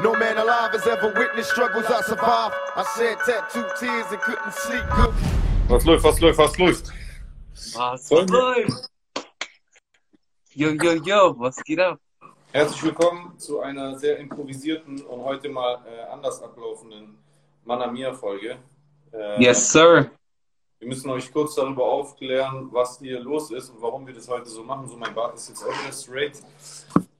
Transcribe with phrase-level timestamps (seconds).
[0.00, 2.54] No man alive has ever witnessed struggles I survived.
[2.76, 5.12] I shed tattooed tears and couldn't sleep good.
[5.68, 6.92] Was läuft, was läuft, was läuft?
[7.74, 8.32] Was Freunde.
[8.32, 8.90] läuft?
[10.54, 11.98] Yo, yo, yo, was geht ab?
[12.52, 17.18] Herzlich willkommen zu einer sehr improvisierten und heute mal äh, anders ablaufenden
[17.64, 18.56] Manamia-Folge.
[19.12, 20.12] Äh, Yes, sir.
[20.78, 24.48] Wir müssen euch kurz darüber aufklären, was hier los ist und warum wir das heute
[24.48, 24.86] so machen.
[24.86, 26.40] So, mein Bart ist jetzt auch straight.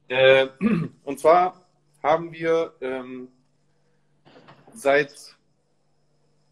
[0.07, 0.47] Äh,
[1.03, 1.53] und zwar
[2.01, 3.27] haben wir ähm,
[4.73, 5.35] seit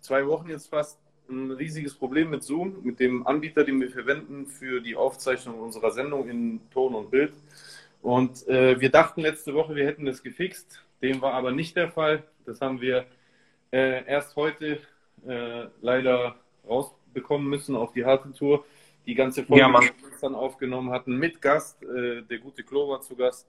[0.02, 4.48] zwei Wochen jetzt fast ein riesiges Problem mit Zoom, mit dem Anbieter, den wir verwenden
[4.48, 7.34] für die Aufzeichnung unserer Sendung in Ton und Bild.
[8.02, 10.82] Und äh, wir dachten letzte Woche, wir hätten das gefixt.
[11.02, 12.24] Dem war aber nicht der Fall.
[12.46, 13.06] Das haben wir
[13.72, 14.80] äh, erst heute
[15.28, 16.36] äh, leider
[16.68, 18.66] rausbekommen müssen auf die harte Tour.
[19.06, 22.90] Die ganze Folge, Ja, die wir gestern aufgenommen hatten, mit Gast, äh, der gute Klo
[22.90, 23.48] war zu Gast,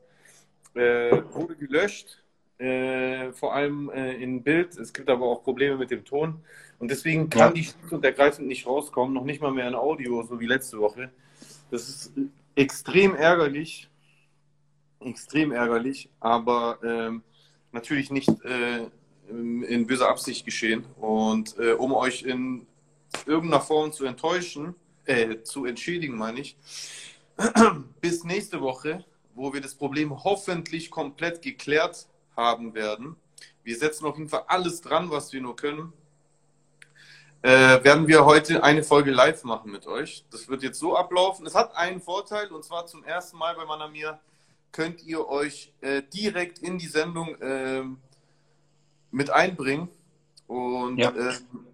[0.75, 2.23] äh, wurde gelöscht.
[2.59, 4.77] Äh, vor allem äh, in Bild.
[4.77, 6.41] Es gibt aber auch Probleme mit dem Ton.
[6.81, 7.51] Und deswegen kann Ja.
[7.53, 10.79] die schlicht und ergreifend nicht rauskommen, noch nicht mal mehr in Audio, so wie letzte
[10.79, 11.11] Woche.
[11.71, 12.13] Das ist
[12.57, 13.89] extrem ärgerlich.
[15.01, 17.23] Extrem ärgerlich, aber ähm,
[17.71, 18.89] natürlich nicht äh,
[19.29, 20.85] in in böser Absicht geschehen.
[20.97, 22.67] Und äh, um euch in
[23.25, 26.57] irgendeiner Form zu enttäuschen, äh, zu entschädigen, meine ich,
[28.01, 29.05] bis nächste Woche,
[29.39, 33.17] wo wir das Problem hoffentlich komplett geklärt haben werden.
[33.63, 35.93] Wir setzen auf jeden Fall alles dran, was wir nur können.
[37.43, 40.25] Äh, werden wir heute eine Folge live machen mit euch.
[40.33, 41.47] Das wird jetzt so ablaufen.
[41.47, 44.19] Es hat einen Vorteil und zwar zum ersten Mal bei Manamir
[44.73, 47.99] könnt ihr euch äh, direkt in die Sendung ähm,
[49.13, 49.89] mit einbringen.
[50.49, 51.13] Und Ja.
[51.17, 51.67] ähm,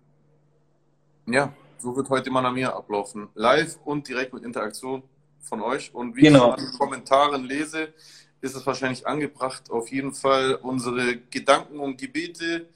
[1.26, 3.28] ja, so wird heute Manamir ablaufen.
[3.34, 5.02] Live und direkt mit Interaktion
[5.44, 5.94] von euch.
[5.94, 6.46] Und wie Genau.
[6.48, 7.92] ich an den Kommentaren lese,
[8.40, 12.68] ist es wahrscheinlich angebracht, auf jeden Fall unsere Gedanken und Gebete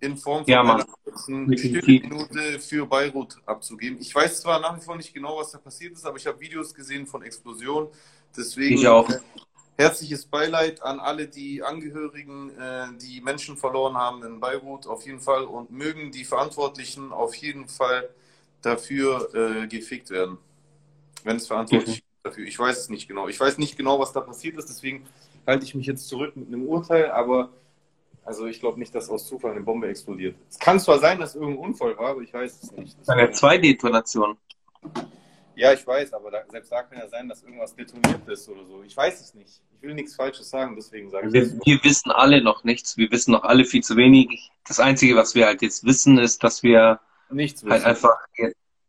[0.00, 1.56] in Form von Ja, einer kurzen.
[1.56, 3.98] Stillminute für Beirut abzugeben.
[4.00, 6.38] Ich weiß zwar nach wie vor nicht genau, was da passiert ist, aber ich habe
[6.40, 7.88] Videos gesehen von Explosionen.
[8.36, 9.08] Deswegen Ich auch.
[9.78, 15.20] herzliches Beileid an alle die Angehörigen, äh, die Menschen verloren haben in Beirut auf jeden
[15.20, 18.08] Fall und mögen die Verantwortlichen auf jeden Fall
[18.62, 20.38] dafür äh, gefickt werden.
[21.24, 22.46] Wenn es verantwortlich ist dafür.
[22.46, 23.28] Ich weiß es nicht genau.
[23.28, 25.06] Ich weiß nicht genau, was da passiert ist, deswegen
[25.46, 27.50] halte ich mich jetzt zurück mit einem Urteil, aber
[28.24, 30.36] also ich glaube nicht, dass aus Zufall eine Bombe explodiert.
[30.50, 32.96] Es kann zwar sein, dass irgendein Unfall war, aber ich weiß es nicht.
[33.06, 34.36] Eine 2D-Tonation.
[35.54, 38.64] Ja, ich weiß, aber da, selbst da kann ja sein, dass irgendwas detoniert ist oder
[38.66, 38.82] so.
[38.82, 39.62] Ich weiß es nicht.
[39.74, 41.54] Ich will nichts Falsches sagen, deswegen sage ich Wir, das.
[41.64, 42.96] wir wissen alle noch nichts.
[42.98, 44.50] Wir wissen noch alle viel zu wenig.
[44.66, 47.00] Das Einzige, was wir halt jetzt wissen, ist, dass wir
[47.30, 47.86] Nichts halt wissen.
[47.86, 48.18] einfach,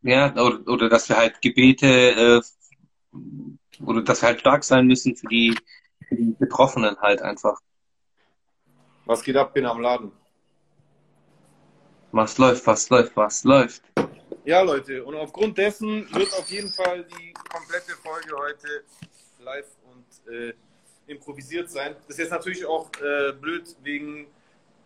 [0.02, 2.42] ja, oder, oder dass wir halt Gebete, äh,
[3.86, 5.58] oder dass wir halt stark sein müssen für die,
[6.08, 7.60] für die Betroffenen halt einfach.
[9.06, 9.54] Was geht ab?
[9.54, 10.12] Bin am Laden.
[12.12, 13.84] Was läuft, was läuft, was läuft.
[14.46, 18.84] Ja, Leute, und aufgrund dessen wird auf jeden Fall die komplette Folge heute
[19.40, 20.54] live und äh,
[21.08, 21.96] improvisiert sein.
[22.08, 24.28] Das ist jetzt natürlich auch äh, blöd wegen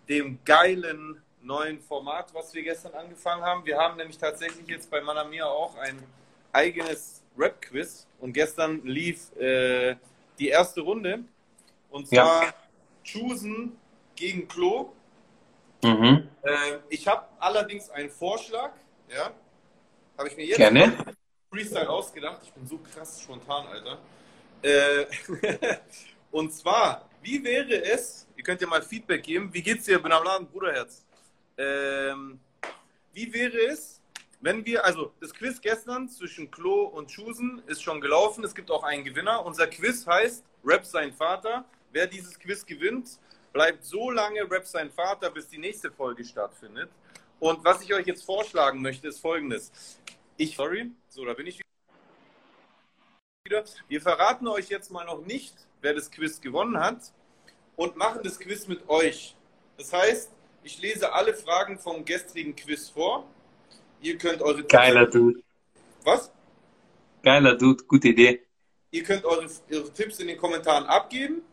[0.09, 3.65] dem geilen neuen Format, was wir gestern angefangen haben.
[3.65, 6.01] Wir haben nämlich tatsächlich jetzt bei Manamia auch ein
[6.51, 9.95] eigenes Rap-Quiz und gestern lief äh,
[10.39, 11.23] die erste Runde
[11.89, 12.53] und zwar
[13.03, 13.77] Chusen
[14.15, 14.93] gegen Klo.
[15.83, 16.27] Mhm.
[16.43, 18.71] Äh, ich habe allerdings einen Vorschlag,
[19.09, 19.31] ja,
[20.17, 20.93] habe ich mir jetzt Gerne.
[21.49, 22.41] Freestyle ausgedacht.
[22.43, 23.97] Ich bin so krass spontan, Alter.
[24.61, 25.05] Äh,
[26.31, 30.11] und zwar, wie wäre es, ihr könnt ja mal Feedback geben, wie geht's dir, bin
[30.11, 31.03] am Laden, Bruderherz?
[31.57, 32.39] Ähm,
[33.13, 34.00] wie wäre es,
[34.41, 38.71] wenn wir, also das Quiz gestern zwischen Klo und Chusen ist schon gelaufen, es gibt
[38.71, 39.45] auch einen Gewinner.
[39.45, 41.63] Unser Quiz heißt Rap sein Vater.
[41.91, 43.19] Wer dieses Quiz gewinnt,
[43.53, 46.89] bleibt so lange Rap sein Vater, bis die nächste Folge stattfindet.
[47.39, 49.71] Und was ich euch jetzt vorschlagen möchte, ist folgendes.
[50.37, 51.61] Ich, sorry, so, da bin ich
[53.45, 53.63] wieder.
[53.87, 57.11] Wir verraten euch jetzt mal noch nicht, wer das Quiz gewonnen hat
[57.75, 59.35] und machen das Quiz mit euch.
[59.77, 60.31] Das heißt,
[60.63, 63.27] ich lese alle Fragen vom gestrigen Quiz vor.
[64.01, 65.43] Ihr könnt eure Geiler Dude.
[66.03, 66.31] Was?
[67.21, 68.41] Geiler Dude, gute Idee.
[68.89, 71.43] Ihr könnt eure, eure Tipps in den Kommentaren abgeben,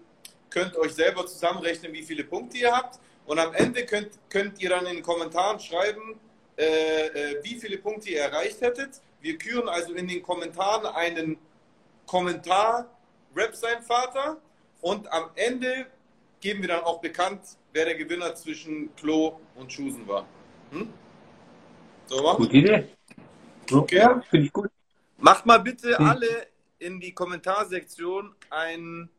[0.49, 2.99] könnt euch selber zusammenrechnen, wie viele Punkte ihr habt.
[3.27, 6.19] Und am Ende könnt, könnt ihr dann in den Kommentaren schreiben,
[6.57, 9.03] äh, äh, wie viele Punkte ihr erreicht hättet.
[9.21, 11.37] Wir küren also in den Kommentaren einen
[12.07, 12.91] Kommentar
[13.37, 14.39] Rap sein Vater
[14.81, 15.87] und am Ende
[16.41, 17.43] geben wir dann auch bekannt,
[17.73, 20.27] wer der Gewinner zwischen Klo und Chusen war.
[20.71, 20.89] Hm?
[22.09, 22.89] So, Gute Idee.
[23.71, 23.97] Okay.
[23.97, 24.71] Ja, finde ich gut.
[25.19, 26.07] Macht mal bitte Hm.
[26.07, 26.47] alle
[26.79, 29.11] in die Kommentarsektion ein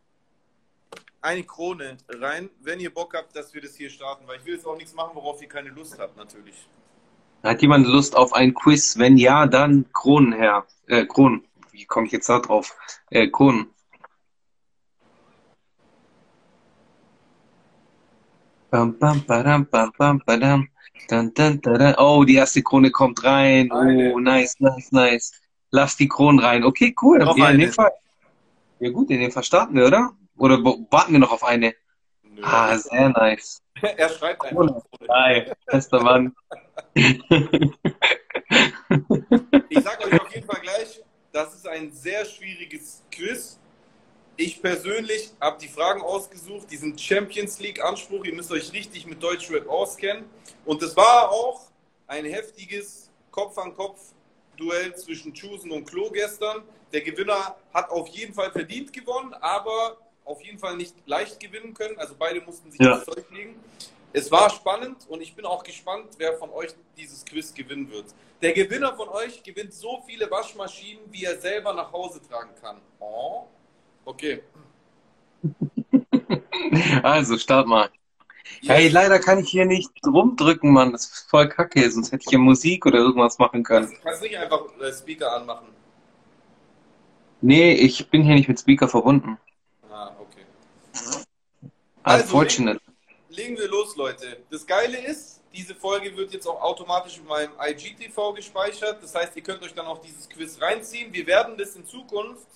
[1.21, 4.53] eine Krone rein, wenn ihr Bock habt, dass wir das hier starten, weil ich will
[4.55, 6.55] jetzt auch nichts machen, worauf ihr keine Lust habt, natürlich.
[7.43, 8.97] Hat jemand Lust auf ein Quiz?
[8.97, 10.65] Wenn ja, dann Kronen her.
[10.87, 11.45] Äh, Kronen.
[11.71, 12.75] Wie komme ich jetzt da drauf?
[13.09, 13.67] Äh, Kronen.
[18.71, 20.69] Bam, bam, badam, bam, bam, badam.
[21.09, 21.95] Dun, dun, dun.
[21.97, 23.71] Oh, die erste Krone kommt rein.
[23.71, 24.13] Eine.
[24.13, 25.31] Oh, nice, nice, nice.
[25.71, 26.63] Lass die Kronen rein.
[26.63, 27.19] Okay, cool.
[27.19, 27.65] Noch Ja, in eine.
[27.65, 27.91] dem Fall.
[28.79, 30.11] Ja gut, in dem Fall starten wir, oder?
[30.37, 31.73] Oder warten wir noch auf eine?
[32.23, 32.41] Nö.
[32.43, 33.61] Ah, sehr nice.
[33.81, 34.71] er schreibt Krone.
[34.71, 34.83] Krone.
[35.07, 35.53] Geil.
[35.65, 36.33] Bester Mann.
[39.69, 41.01] Ich sage euch auf jeden Fall gleich,
[41.31, 43.59] das ist ein sehr schwieriges Quiz.
[44.37, 48.23] Ich persönlich habe die Fragen ausgesucht, diesen Champions League Anspruch.
[48.25, 50.23] Ihr müsst euch richtig mit Deutschrap auskennen.
[50.65, 51.61] Und es war auch
[52.07, 56.63] ein heftiges Kopf-an-Kopf-Duell zwischen Chusen und Klo gestern.
[56.91, 61.73] Der Gewinner hat auf jeden Fall verdient gewonnen, aber auf jeden Fall nicht leicht gewinnen
[61.73, 61.97] können.
[61.97, 62.95] Also beide mussten sich Ja.
[62.97, 63.55] das Zeug legen.
[64.11, 68.05] Es war spannend und ich bin auch gespannt, wer von euch dieses Quiz gewinnen wird.
[68.41, 72.81] Der Gewinner von euch gewinnt so viele Waschmaschinen, wie er selber nach Hause tragen kann.
[72.99, 73.43] Oh.
[74.05, 74.41] Okay.
[77.03, 77.89] Also, start mal.
[78.61, 80.91] Hey, leider kann ich hier nicht rumdrücken, Mann.
[80.91, 81.89] Das ist voll kacke.
[81.89, 83.87] Sonst hätte ich hier Musik oder irgendwas machen können.
[83.87, 85.67] Kannst, kannst nicht einfach äh, Speaker anmachen.
[87.41, 89.37] Nee, ich bin hier nicht mit Speaker verbunden.
[89.89, 90.43] Ah, okay.
[92.03, 92.81] Also, Unfortunate.
[93.29, 94.43] Legen wir los, Leute.
[94.49, 99.01] Das Geile ist, diese Folge wird jetzt auch automatisch in meinem IGTV gespeichert.
[99.01, 101.13] Das heißt, ihr könnt euch dann auch dieses Quiz reinziehen.
[101.13, 102.47] Wir werden das in Zukunft,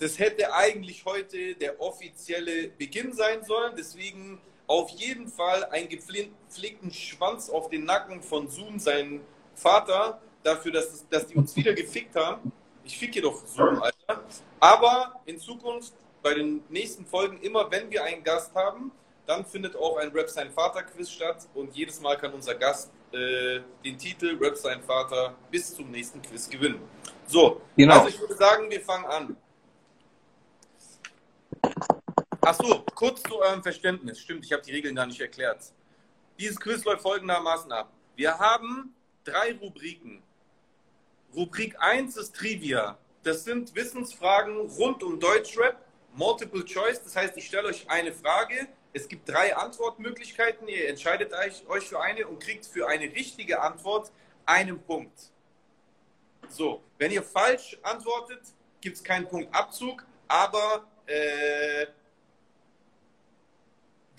[0.00, 3.74] das hätte eigentlich heute der offizielle Beginn sein sollen.
[3.76, 4.40] Deswegen
[4.70, 9.20] auf jeden Fall einen gepflegten Schwanz auf den Nacken von Zoom, seinen
[9.56, 12.52] Vater, dafür, dass, es- dass die uns wieder gefickt haben.
[12.84, 14.22] Ich ficke doch Zoom, Alter.
[14.60, 18.92] Aber in Zukunft, bei den nächsten Folgen, immer wenn wir einen Gast haben,
[19.26, 22.92] dann findet auch ein Rap sein Vater Quiz statt und jedes Mal kann unser Gast
[23.12, 26.80] äh, den Titel Rap sein Vater bis zum nächsten Quiz gewinnen.
[27.26, 27.94] So, Genau.
[27.94, 29.36] also ich würde sagen, wir fangen an.
[32.42, 34.18] Ach so, kurz zu eurem Verständnis.
[34.18, 35.62] Stimmt, ich habe die Regeln gar nicht erklärt.
[36.38, 37.92] Dieses Quiz läuft folgendermaßen ab.
[38.16, 38.94] Wir haben
[39.24, 40.22] drei Rubriken.
[41.34, 42.96] Rubrik 1 ist Trivia.
[43.24, 45.84] Das sind Wissensfragen rund um Deutschrap,
[46.14, 47.02] Multiple Choice.
[47.04, 48.68] Das heißt, ich stelle euch eine Frage.
[48.94, 50.66] Es gibt drei Antwortmöglichkeiten.
[50.66, 54.10] Ihr entscheidet euch, euch für eine und kriegt für eine richtige Antwort
[54.46, 55.30] einen Punkt.
[56.48, 58.40] So, wenn ihr falsch antwortet,
[58.80, 61.86] gibt es keinen Punktabzug, aber äh,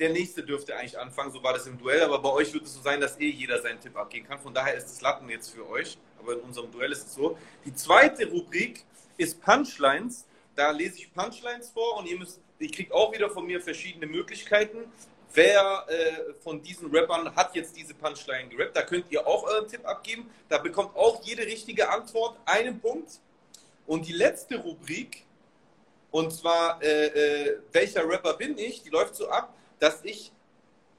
[0.01, 2.73] der nächste dürfte eigentlich anfangen, so war das im Duell, aber bei euch wird es
[2.73, 4.39] so sein, dass eh jeder seinen Tipp abgeben kann.
[4.39, 7.37] Von daher ist das Latten jetzt für euch, aber in unserem Duell ist es so.
[7.65, 8.83] Die zweite Rubrik
[9.17, 10.25] ist Punchlines.
[10.55, 14.07] Da lese ich Punchlines vor und ihr müsst, ihr kriegt auch wieder von mir verschiedene
[14.07, 14.91] Möglichkeiten.
[15.35, 18.75] Wer äh, von diesen Rappern hat jetzt diese Punchline gerappt?
[18.75, 20.31] Da könnt ihr auch euren Tipp abgeben.
[20.49, 23.19] Da bekommt auch jede richtige Antwort einen Punkt.
[23.85, 25.25] Und die letzte Rubrik,
[26.09, 28.81] und zwar, äh, äh, welcher Rapper bin ich?
[28.81, 30.31] Die läuft so ab, dass ich,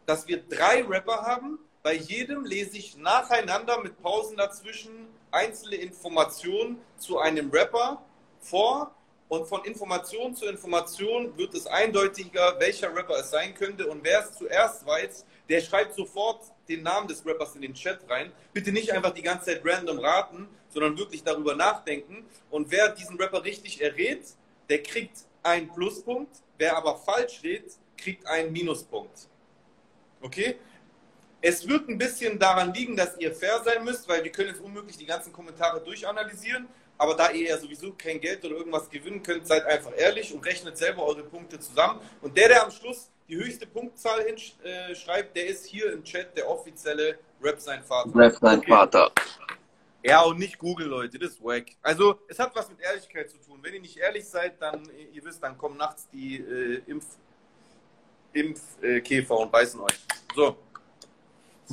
[0.06, 1.58] dass wir drei Rapper haben.
[1.82, 8.02] Bei jedem lese ich nacheinander mit Pausen dazwischen einzelne Informationen zu einem Rapper
[8.40, 8.94] vor.
[9.28, 13.86] Und von Information zu Information wird es eindeutiger, welcher Rapper es sein könnte.
[13.86, 18.00] Und wer es zuerst weiß, der schreibt sofort den Namen des Rappers in den Chat
[18.10, 18.32] rein.
[18.52, 22.26] Bitte nicht einfach die ganze Zeit random raten, sondern wirklich darüber nachdenken.
[22.50, 24.24] Und wer diesen Rapper richtig errät,
[24.68, 26.42] der kriegt einen Pluspunkt.
[26.58, 27.72] Wer aber falsch redet,
[28.02, 29.28] kriegt einen Minuspunkt.
[30.20, 30.56] Okay?
[31.40, 34.60] Es wird ein bisschen daran liegen, dass ihr fair sein müsst, weil wir können jetzt
[34.60, 36.68] unmöglich die ganzen Kommentare durchanalysieren.
[36.98, 40.44] Aber da ihr ja sowieso kein Geld oder irgendwas gewinnen könnt, seid einfach ehrlich und
[40.46, 42.00] rechnet selber eure Punkte zusammen.
[42.20, 46.48] Und der, der am Schluss die höchste Punktzahl hinschreibt, der ist hier im Chat der
[46.48, 48.14] offizielle Rap sein Vater.
[48.14, 48.70] Rap sein Okay?
[48.70, 49.10] Vater.
[50.04, 51.66] Ja, und nicht Google, Leute, das ist wack.
[51.80, 53.60] Also, es hat was mit Ehrlichkeit zu tun.
[53.62, 57.06] Wenn ihr nicht ehrlich seid, dann, ihr wisst, dann kommen nachts die äh, Impf,
[58.32, 59.98] Impfkäfer äh, Käfer und beißen euch.
[60.34, 60.56] So.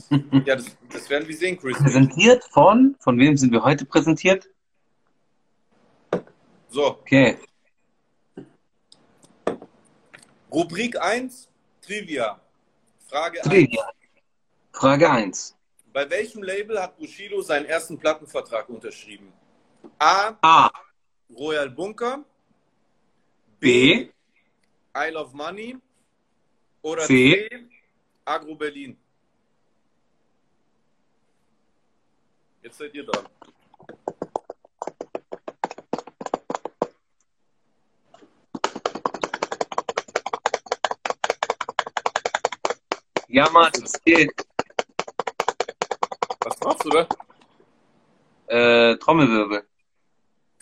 [0.45, 1.77] Ja, das, das werden wir sehen, Chris.
[1.77, 4.49] Präsentiert von, von wem sind wir heute präsentiert?
[6.69, 7.37] So, Okay.
[10.51, 11.47] Rubrik 1,
[11.81, 12.39] Trivia.
[13.07, 13.47] Frage 1.
[13.47, 13.89] Trivia.
[14.71, 15.55] Frage 1.
[15.93, 19.31] Bei welchem Label hat Bushido seinen ersten Plattenvertrag unterschrieben?
[19.97, 20.33] A.
[20.41, 20.71] A.
[21.35, 22.23] Royal Bunker.
[23.59, 24.09] B.
[24.95, 25.77] I Love Money.
[26.81, 27.47] Oder C.
[27.49, 27.65] C.
[28.25, 28.97] Agro Berlin.
[32.61, 33.27] Jetzt seid ihr dran.
[43.27, 44.31] Ja, Mann, es geht.
[46.41, 47.07] Was machst du da?
[48.47, 49.67] Äh, Trommelwirbel.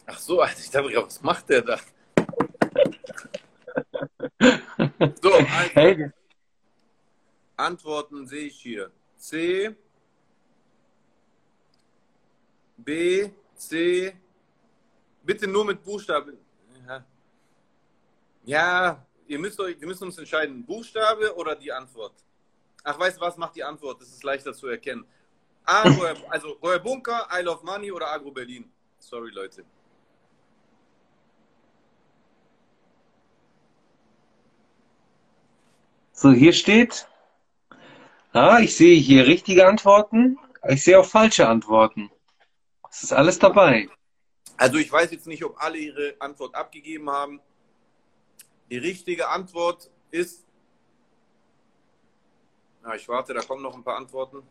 [0.05, 1.79] Ach so, Alter, ich dachte, was macht der da?
[5.21, 6.11] So, also, Hey,
[7.55, 8.91] Antworten sehe ich hier.
[9.17, 9.75] C,
[12.77, 14.15] B, C.
[15.23, 16.37] Bitte nur mit Buchstaben.
[18.45, 20.65] Ja, ihr müsst euch, wir müssen uns entscheiden.
[20.65, 22.13] Buchstabe oder die Antwort?
[22.83, 23.99] Ach, weißt du was, macht die Antwort.
[23.99, 25.05] Das ist leichter zu erkennen.
[25.65, 25.81] A,
[26.29, 28.71] also Royer Bunker, I Love Money oder Agro Berlin.
[28.99, 29.65] Sorry, Leute.
[36.17, 37.07] So hier steht.
[38.33, 40.37] Ah, ich sehe hier richtige Antworten.
[40.67, 42.09] Ich sehe auch falsche Antworten.
[42.89, 43.87] Es ist alles dabei.
[44.57, 47.39] Also ich weiß jetzt nicht, ob alle ihre Antwort abgegeben haben.
[48.71, 50.43] Die richtige Antwort ist.
[52.83, 54.41] Ja, ich warte, da kommen noch ein paar Antworten.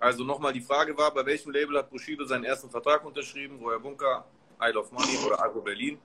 [0.00, 3.60] Also nochmal die Frage war, bei welchem Label hat Bushido seinen ersten Vertrag unterschrieben?
[3.60, 4.24] Royer Bunker,
[4.60, 5.98] Isle of Money oder Agro Berlin?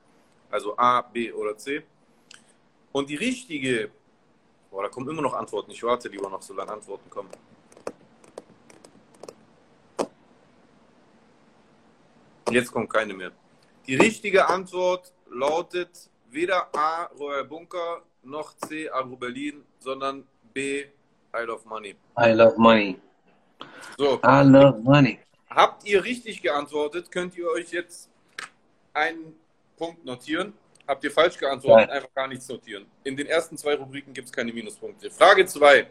[0.51, 1.83] Also A, B oder C.
[2.91, 3.89] Und die richtige,
[4.75, 5.71] boah, da kommen immer noch Antworten.
[5.71, 7.29] Ich warte lieber noch, solange Antworten kommen.
[12.51, 13.31] Jetzt kommt keine mehr.
[13.87, 20.85] Die richtige Antwort lautet weder A, Royal Bunker, noch C, Agro Berlin, sondern B,
[21.33, 21.95] Isle of Money.
[22.19, 22.99] I love money.
[23.97, 25.19] So, I love money.
[25.49, 28.09] habt ihr richtig geantwortet, könnt ihr euch jetzt
[28.93, 29.39] einen
[29.77, 30.53] Punkt notieren.
[30.87, 31.97] Habt ihr falsch geantwortet, Nein.
[31.97, 32.85] einfach gar nichts notieren.
[33.03, 35.09] In den ersten zwei Rubriken gibt es keine Minuspunkte.
[35.09, 35.87] Frage 2.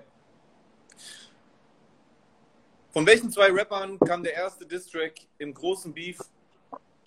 [2.92, 6.16] Von welchen zwei Rappern kam der erste Distrack im großen Beef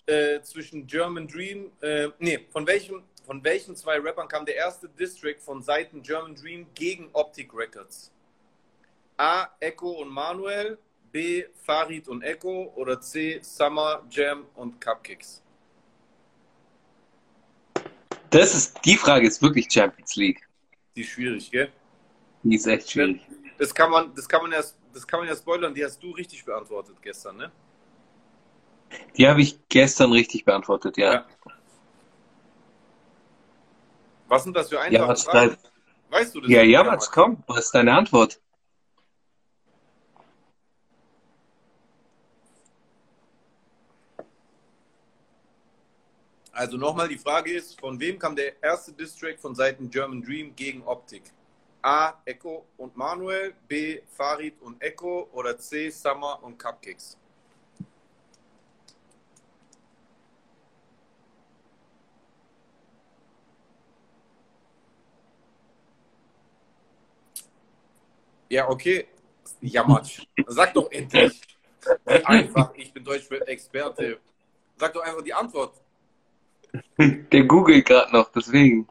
[0.04, 4.86] äh, zwischen German Dream, äh, nee, von welchem, von welchen zwei Rappern kam der erste
[4.90, 8.12] Distrack von Seiten German Dream gegen Optic Records?
[9.16, 9.48] A.
[9.60, 10.76] Echo und Manuel,
[11.10, 11.44] B.
[11.64, 13.40] Farid und Echo oder C.
[13.42, 15.42] Summer, Jam und Cupcakes?
[18.30, 20.40] Das ist, die Frage ist wirklich Champions League.
[20.94, 21.72] Die ist schwierig, gell?
[22.42, 23.20] Die ist echt schwierig.
[23.58, 26.10] Das kann man, das kann man erst, das kann man ja spoilern, die hast du
[26.12, 27.52] richtig beantwortet gestern, ne?
[29.18, 31.12] Die habe ich gestern richtig beantwortet, ja.
[31.12, 31.26] Ja.
[34.28, 35.56] Was sind das für Ja, einfache was Fragen?
[36.08, 36.50] Weißt du das?
[36.50, 38.40] Ja, ja, was komm, was ist deine Antwort?
[46.58, 50.56] Also nochmal, die Frage ist, von wem kam der erste Distrack von Seiten German Dream
[50.56, 51.22] gegen Optik?
[51.82, 52.14] A.
[52.24, 54.00] Echo und Manuel, B.
[54.08, 55.88] Farid und Echo oder C.
[55.88, 57.16] Summer und Cupcakes?
[68.48, 69.06] Ja, okay.
[69.60, 70.26] Jammert.
[70.48, 71.40] Sag doch endlich.
[72.04, 74.18] Einfach, ich bin Deutsch-Experte.
[74.76, 75.80] Sag doch einfach die Antwort.
[77.32, 78.88] Der googelt gerade noch, deswegen.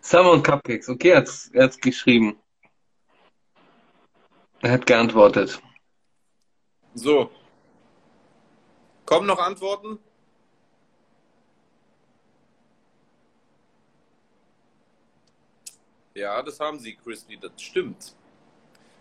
[0.00, 2.36] Summer und Cupcakes, okay, er hat's, er hat's geschrieben.
[4.60, 5.60] Er hat geantwortet.
[6.94, 7.30] So.
[9.04, 9.98] Kommen noch Antworten?
[16.14, 18.16] Ja, das haben sie, Crispy, das stimmt.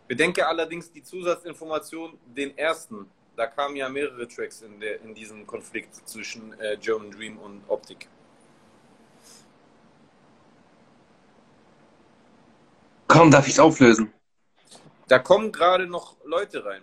[0.08, 3.10] Bedenke allerdings die Zusatzinformation, den ersten.
[3.36, 7.64] Da kamen ja mehrere Tracks in, der, in diesem Konflikt zwischen äh, German Dream und
[7.68, 8.08] Optik.
[13.08, 14.14] Komm, darf ich's auflösen?
[15.08, 16.82] Da kommen gerade noch Leute rein.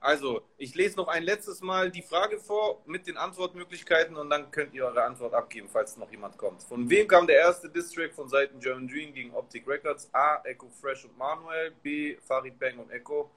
[0.00, 4.50] Also, ich lese noch ein letztes Mal die Frage vor mit den Antwortmöglichkeiten und dann
[4.52, 6.62] könnt ihr eure Antwort abgeben, falls noch jemand kommt.
[6.62, 10.08] Von wem kam der erste Distrack von Seiten German Dream gegen Optic Records?
[10.12, 10.40] A.
[10.44, 11.72] Echo Fresh und Manuel.
[11.82, 12.16] B.
[12.18, 13.28] Farid Bang und Echo.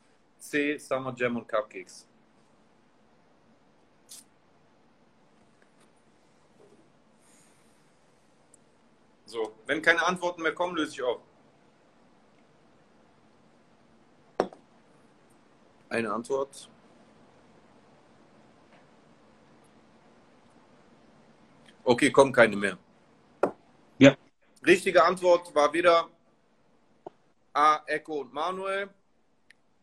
[0.42, 0.78] C.
[0.78, 2.08] Summer Jam und Cupcakes.
[9.26, 11.22] So, wenn keine Antworten mehr kommen, löse ich auf.
[15.88, 16.70] Eine Antwort.
[21.84, 22.78] Okay, kommen keine mehr.
[23.98, 24.18] Ja.
[24.66, 26.10] Richtige Antwort war weder
[27.54, 28.90] A, Echo und Manuel,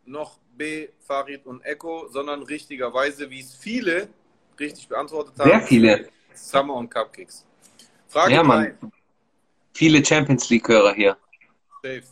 [0.04, 4.08] noch B, Farid und Echo, sondern richtigerweise, wie es viele
[4.58, 6.08] richtig beantwortet haben, Sehr viele.
[6.34, 7.46] Summer und Cupcakes.
[8.08, 8.46] Frage Ja, 3.
[8.46, 8.92] Mann.
[9.72, 11.16] Viele Champions League-Hörer hier.
[11.82, 12.02] Safe.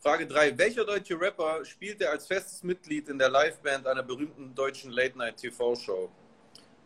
[0.00, 0.56] Frage 3.
[0.56, 6.08] Welcher deutsche Rapper spielte als festes Mitglied in der Liveband einer berühmten deutschen Late-Night-TV-Show?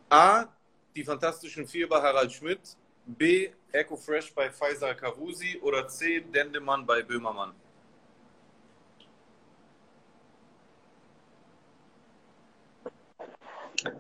[0.09, 0.47] A.
[0.97, 2.61] Die Fantastischen Vier bei Harald Schmidt.
[3.07, 3.51] B.
[3.73, 6.21] Echo Fresh bei Faisal Kavusi oder C.
[6.21, 7.53] Dendemann bei Böhmermann?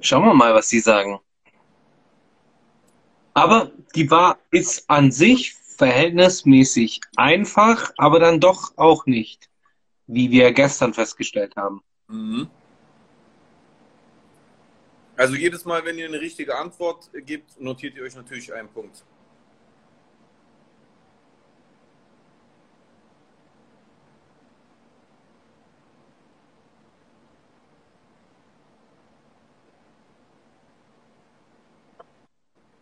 [0.00, 1.20] Schauen wir mal, was Sie sagen.
[3.34, 9.48] Aber die war ist an sich verhältnismäßig einfach, aber dann doch auch nicht,
[10.06, 11.82] wie wir gestern festgestellt haben.
[12.08, 12.50] Mhm.
[15.16, 19.04] Also jedes Mal, wenn ihr eine richtige Antwort gebt, notiert ihr euch natürlich einen Punkt.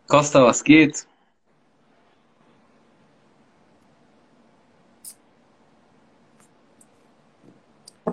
[0.09, 1.07] Costa, was geht?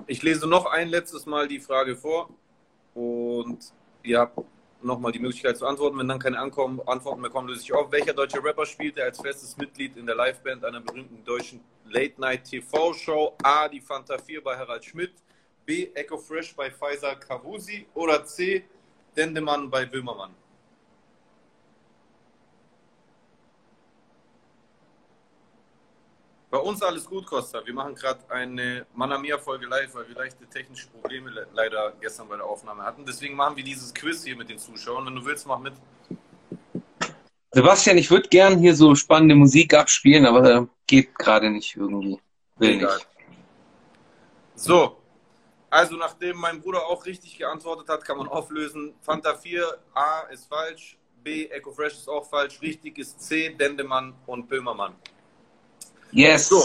[0.06, 2.30] Ich lese noch ein letztes Mal die Frage vor
[2.94, 3.72] und
[4.04, 4.38] ihr habt
[4.82, 5.98] nochmal die Möglichkeit zu antworten.
[5.98, 7.90] Wenn dann keine Ankommen, Antworten mehr kommen, löse ich auf.
[7.94, 13.36] Welcher deutsche Rapper spielte als festes Mitglied in der Liveband einer berühmten deutschen Late-Night-TV-Show?
[13.42, 13.70] A.
[13.70, 15.14] Die Fanta 4 bei Harald Schmidt.
[15.66, 15.88] B.
[15.94, 17.88] Echo Fresh bei Faisal Kavusi.
[17.94, 18.66] Oder C.
[19.16, 20.45] Dendemann bei Böhmermann.
[26.56, 27.66] Bei uns alles gut, Costa.
[27.66, 32.38] Wir machen gerade eine Manamia-Folge live, weil wir leichte technische Probleme le leider gestern bei
[32.38, 33.06] der Aufnahme hatten.
[33.06, 35.06] Deswegen machen wir dieses Quiz hier mit den Zuschauern.
[35.06, 35.74] Wenn du willst, mach mit.
[37.52, 42.22] Sebastian, ich würde gern hier so spannende Musik abspielen, aber äh, geht gerade nicht irgendwie.
[42.56, 42.96] Will Egal.
[42.96, 43.08] nicht.
[44.56, 45.02] So,
[45.70, 48.94] also nachdem mein Bruder auch richtig geantwortet hat, kann man auflösen.
[49.02, 54.16] Fanta 4, A ist falsch, B, Echo Fresh ist auch falsch, richtig ist C, Dendemann
[54.26, 54.96] und Böhmermann.
[56.16, 56.48] Yes.
[56.48, 56.64] So.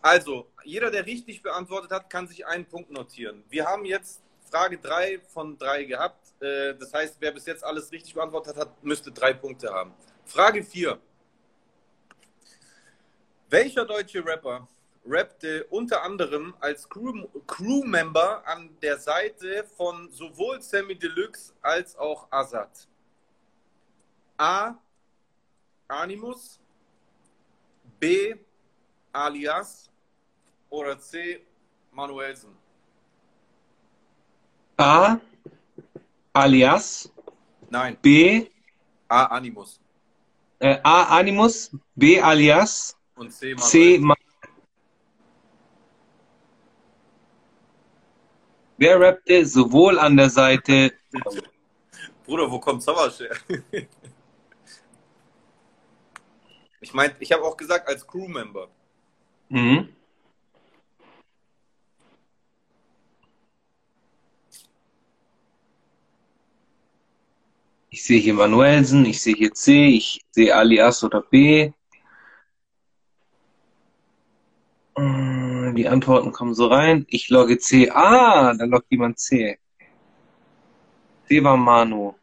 [0.00, 3.44] Also, jeder, der richtig beantwortet hat, kann sich einen Punkt notieren.
[3.50, 6.32] Wir haben jetzt Frage 3 von 3 gehabt.
[6.40, 9.92] Äh, Das heißt, wer bis jetzt alles richtig beantwortet hat, müsste drei Punkte haben.
[10.24, 10.98] Frage 4.
[13.50, 14.66] Welcher deutsche Rapper
[15.06, 22.26] rappte unter anderem als Crew- Crewmember an der Seite von sowohl Sammy Deluxe als auch
[22.30, 22.88] Azad?
[24.38, 24.74] A.
[25.86, 26.58] Animus,
[28.00, 28.34] B.
[29.14, 29.88] Alias
[30.70, 31.40] oder C.
[31.92, 32.50] Manuelsen?
[34.76, 35.18] A.
[36.32, 37.08] Alias.
[37.70, 38.48] Nein, B.
[39.08, 39.26] A.
[39.26, 39.80] Animus
[40.58, 41.04] Äh, A.
[41.18, 41.70] Animus.
[41.94, 42.20] B.
[42.20, 42.96] Alias.
[43.16, 43.54] und C.
[43.56, 43.98] C.
[43.98, 44.04] Manuelsen.
[44.04, 44.14] Ma
[48.76, 50.92] Wer rappte sowohl an der Seite.
[52.26, 53.30] Bruder, wo kommt Savas her?
[56.80, 58.68] ich meine, ich habe auch gesagt als Crewmember.
[59.50, 59.88] Mhm.
[67.88, 71.72] Ich sehe hier Manuelsen, ich sehe hier C, ich sehe Alias oder B.
[74.98, 77.04] Mm, Die Antworten kommen so rein.
[77.08, 77.90] Ich logge C.
[77.90, 79.58] Ah, da loggt jemand C.
[81.28, 82.14] C war Manu.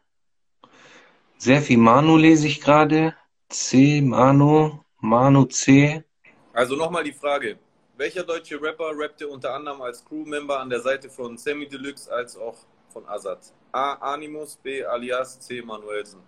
[1.38, 3.14] Sehr viel Manu lese ich gerade.
[3.48, 6.04] C, Manu, Manu C.
[6.52, 7.58] Also nochmal die Frage.
[7.96, 12.36] Welcher deutsche Rapper rappte unter anderem als Crewmember an der Seite von Sammy Deluxe als
[12.36, 13.52] auch von Azad?
[13.70, 13.94] A.
[14.14, 14.84] Animus, B.
[14.84, 15.62] Alias, C.
[15.62, 16.20] Manuelsen.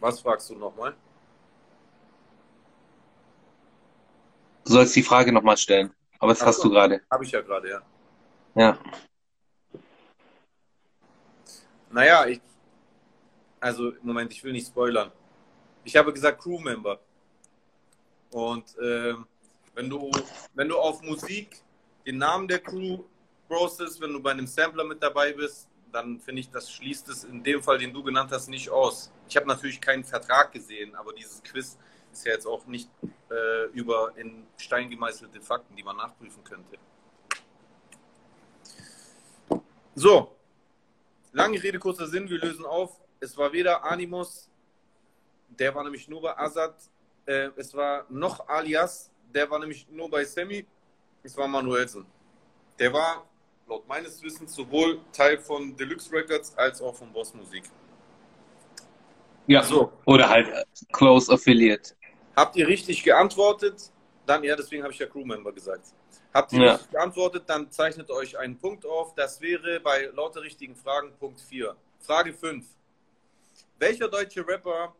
[0.00, 0.94] Was fragst du nochmal?
[4.64, 5.92] Du sollst die Frage nochmal stellen.
[6.18, 6.64] Aber das Ach hast so.
[6.64, 7.02] du gerade.
[7.10, 7.82] Habe ich ja gerade, ja.
[8.54, 8.78] Ja.
[11.90, 12.40] Naja, ich.
[13.60, 15.12] Also, Moment, ich will nicht spoilern.
[15.84, 17.00] Ich habe gesagt Crewmember.
[18.30, 19.26] Und ähm,
[19.74, 20.10] wenn, du,
[20.54, 21.62] wenn du auf Musik
[22.06, 23.04] den Namen der Crew
[23.48, 27.24] brostest, wenn du bei einem Sampler mit dabei bist, dann finde ich, das schließt es
[27.24, 29.12] in dem Fall, den du genannt hast, nicht aus.
[29.28, 31.76] Ich habe natürlich keinen Vertrag gesehen, aber dieses Quiz
[32.12, 32.88] ist ja jetzt auch nicht
[33.30, 36.78] äh, über in Stein gemeißelte Fakten, die man nachprüfen könnte.
[39.94, 40.34] So,
[41.32, 42.98] lange Rede, kurzer Sinn, wir lösen auf.
[43.20, 44.50] Es war weder Animus,
[45.58, 46.74] der war nämlich nur bei Azad,
[47.26, 50.66] äh, es war noch Alias, der war nämlich nur bei Sammy,
[51.22, 52.06] es war Manuelsen.
[52.78, 53.26] Der war
[53.68, 57.64] laut meines Wissens sowohl Teil von Deluxe Records als auch von Boss Musik.
[59.46, 59.62] Ja.
[59.62, 59.92] So.
[60.06, 61.94] Oder halt äh, Close Affiliate.
[62.36, 63.90] Habt ihr richtig geantwortet?
[64.24, 65.88] Dann, ja, deswegen habe ich ja Crewmember gesagt.
[66.32, 66.72] Habt ihr Ja.
[66.72, 69.14] richtig geantwortet, dann zeichnet euch einen Punkt auf.
[69.14, 71.76] Das wäre bei lauter richtigen Fragen Punkt 4.
[72.00, 72.64] Frage 5.
[73.78, 74.94] Welcher deutsche Rapper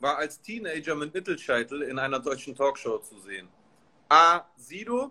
[0.00, 3.48] war als Teenager mit Mittelscheitel in einer deutschen Talkshow zu sehen.
[4.08, 4.44] A.
[4.56, 5.10] Sido,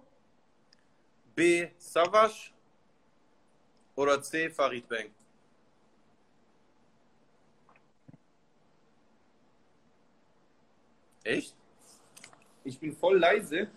[1.36, 1.69] B.
[1.78, 2.52] Savage
[3.95, 4.50] oder C.
[4.50, 5.10] Farid Bang?
[11.23, 11.56] Echt?
[12.63, 13.69] Ich bin voll leise.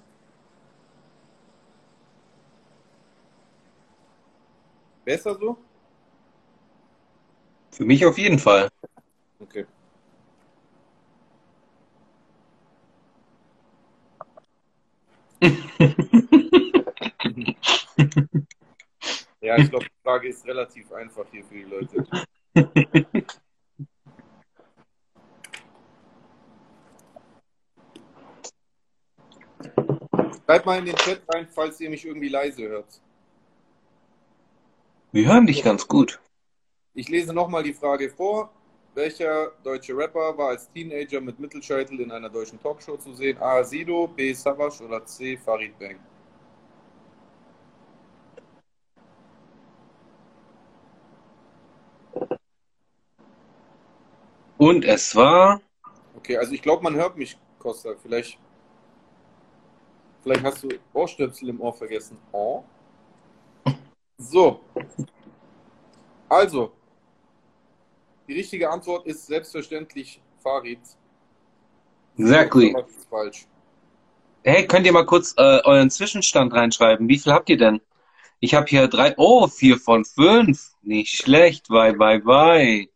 [5.05, 5.59] Besser so?
[7.73, 8.69] Für mich auf jeden Fall.
[9.41, 9.67] Okay.
[19.41, 22.07] ja, ich glaube, die Frage ist relativ einfach hier für die Leute.
[30.45, 33.01] Schreibt mal in den Chat rein, falls ihr mich irgendwie leise hört.
[35.13, 36.21] Wir hören dich ganz gut.
[36.93, 38.53] Ich lese nochmal die Frage vor.
[38.95, 43.39] Welcher deutsche Rapper war als Teenager mit Mittelscheitel in einer deutschen Talkshow zu sehen?
[43.39, 43.63] A.
[43.63, 44.33] Sido, B.
[44.33, 45.37] Savage oder C.
[45.37, 45.99] Farid Bang?
[54.59, 55.61] Und es war.
[56.17, 57.95] Okay, also ich glaube, man hört mich, Costa.
[58.03, 58.39] Vielleicht,
[60.23, 62.19] vielleicht hast du Ohrstöpsel im Ohr vergessen.
[62.33, 62.65] Oh.
[64.19, 64.61] So.
[66.29, 66.73] Also,
[68.31, 70.79] die richtige Antwort ist selbstverständlich Farid.
[72.17, 72.77] Exactly.
[73.11, 73.47] Falsch.
[74.45, 77.09] Hey, könnt ihr mal kurz äh, euren Zwischenstand reinschreiben?
[77.09, 77.81] Wie viel habt ihr denn?
[78.39, 79.15] Ich habe hier drei.
[79.17, 80.77] Oh, vier von fünf.
[80.83, 81.69] Nicht schlecht.
[81.69, 82.89] Bye, bye, bye.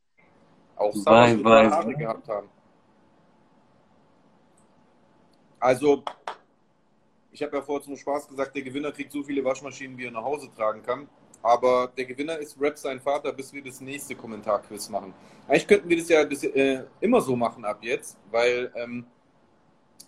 [0.77, 1.97] Auch Bye, Savage bye, oder Haare bye.
[1.97, 2.49] gehabt haben.
[5.59, 6.05] Also,
[7.33, 10.13] ich habe ja vorher zum Spaß gesagt, der Gewinner kriegt so viele Waschmaschinen, wie er
[10.13, 11.09] nach Hause tragen kann.
[11.45, 15.13] Aber der Gewinner ist Rap sein Vater, bis wir das nächste Kommentarquiz machen.
[15.47, 19.05] Eigentlich könnten wir das ja das, äh, immer so machen ab jetzt, weil ähm,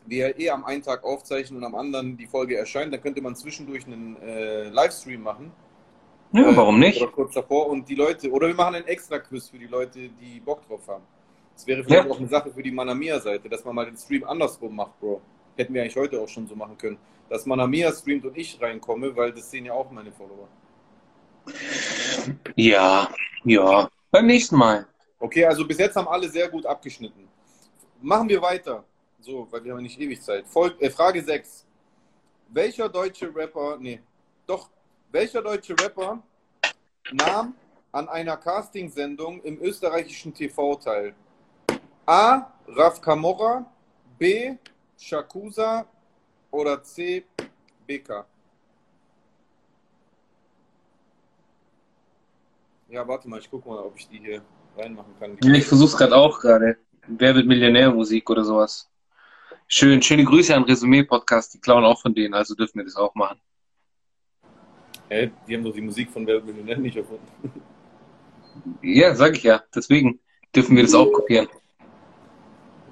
[0.06, 2.90] wir ja eh am einen Tag aufzeichnen und am anderen die Folge erscheint.
[2.94, 5.52] Dann könnte man zwischendurch einen äh, Livestream machen.
[6.32, 7.02] Ja, Äh, warum nicht?
[7.02, 10.08] Oder kurz davor und die Leute, oder wir machen einen extra Quiz für die Leute,
[10.08, 11.04] die Bock drauf haben.
[11.54, 12.10] Das wäre vielleicht Ja.
[12.10, 15.20] auch eine Sache für die Manamia-Seite, dass man mal den Stream andersrum macht, Bro.
[15.54, 16.96] Hätten wir eigentlich heute auch schon so machen können.
[17.28, 20.48] Dass Manamia streamt und ich reinkomme, weil das sehen ja auch meine Follower.
[22.54, 23.10] Ja,
[23.44, 23.90] ja.
[24.10, 24.86] Beim nächsten Mal.
[25.18, 27.28] Okay, also bis jetzt haben alle sehr gut abgeschnitten.
[28.00, 28.84] Machen wir weiter.
[29.20, 30.46] So, weil wir haben nicht ewig Zeit.
[30.46, 31.64] Folg äh, Frage 6.
[32.48, 34.00] Welcher deutsche Rapper, nee,
[34.46, 34.70] doch,
[35.10, 36.22] welcher deutsche Rapper
[37.12, 37.54] nahm
[37.90, 41.14] an einer Castingsendung im österreichischen TV teil?
[42.06, 42.52] A.
[42.68, 43.64] Raf Camorra,
[44.18, 44.54] B.
[44.96, 45.86] Shakusa
[46.50, 47.24] oder C.
[47.86, 48.24] BK?
[52.88, 54.42] Ja, warte mal, ich gucke mal, ob ich die hier
[54.76, 55.36] reinmachen kann.
[55.42, 56.78] Ja, ich versuch's gerade auch gerade.
[57.08, 58.88] Wer wird Millionär-Musik oder sowas?
[59.66, 61.54] Schön, schöne Grüße an Resümee-Podcast.
[61.54, 63.40] Die klauen auch von denen, also dürfen wir das auch machen.
[65.08, 65.30] Hä?
[65.46, 67.26] Die haben doch die Musik von Wer wird Millionär nicht erfunden.
[68.82, 69.62] Ja, sag ich ja.
[69.74, 70.20] Deswegen
[70.54, 71.48] dürfen wir das auch kopieren.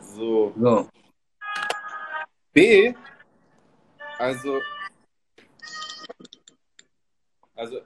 [0.00, 0.52] So.
[0.56, 0.88] So.
[2.52, 2.94] B.
[4.18, 4.60] Also.
[7.56, 7.80] Also,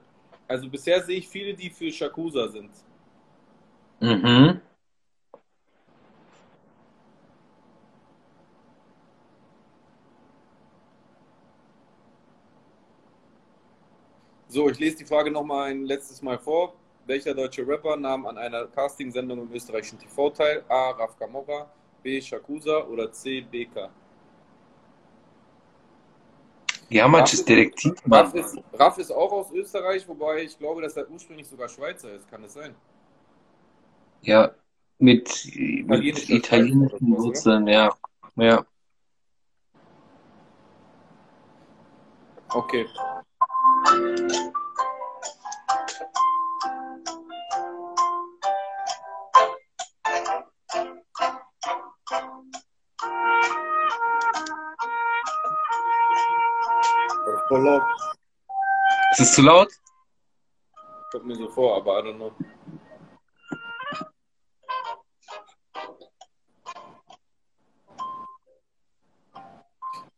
[0.49, 2.71] also bisher sehe ich viele, die für Shakusa sind.
[4.01, 4.61] Mhm.
[14.49, 16.75] So, ich lese die Frage nochmal ein letztes Mal vor.
[17.07, 20.65] Welcher deutsche Rapper nahm an einer Castingsendung im österreichischen TV teil?
[20.69, 20.91] A.
[20.91, 21.71] Raf Camorra,
[22.03, 22.21] B.
[22.21, 23.43] Shakusa oder C.
[23.43, 23.91] BK?
[26.91, 31.09] Jamatsch ist Detektiv, Raff ist, Raff ist auch aus Österreich, wobei ich glaube, dass er
[31.11, 32.31] ursprünglich sogar Schweizer ist.
[32.31, 32.75] Kann das sein?
[34.23, 34.53] Ja,
[34.99, 35.29] mit,
[35.87, 37.95] mit italienischen Wurzeln, ja.
[38.37, 38.65] Ja.
[42.51, 42.87] Okay.
[57.49, 57.83] Voll laut.
[59.13, 59.69] Ist es zu laut?
[61.11, 62.33] Kommt mir so vor, aber I don't know.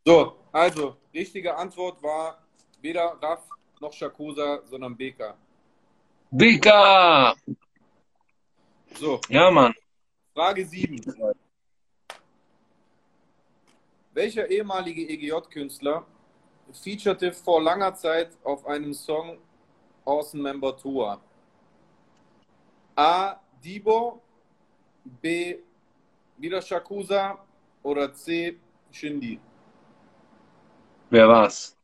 [0.05, 2.43] So, also, richtige Antwort war
[2.81, 3.49] weder Raff
[3.81, 5.35] noch Shakusa, sondern BK.
[6.31, 7.35] Bika!
[8.95, 9.75] So, Ja, Mann.
[10.35, 11.01] Frage 7.
[14.13, 16.05] Welcher ehemalige EGJ-Künstler
[16.73, 19.39] featurete vor langer Zeit auf einem Song
[20.05, 21.21] Awesome Member Tour?
[22.97, 23.37] A.
[23.63, 24.21] Dibo,
[25.05, 25.59] B.
[26.37, 27.39] Wieder Shakusa
[27.83, 28.59] oder C.
[28.91, 29.39] Shindy?
[31.11, 31.77] Wer war's?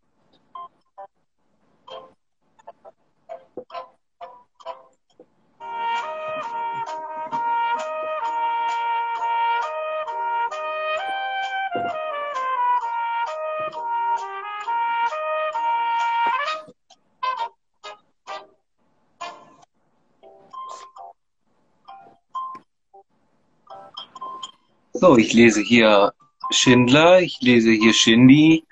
[24.98, 26.14] So, ich lese hier
[26.50, 28.64] Schindler, ich lese hier Shindy,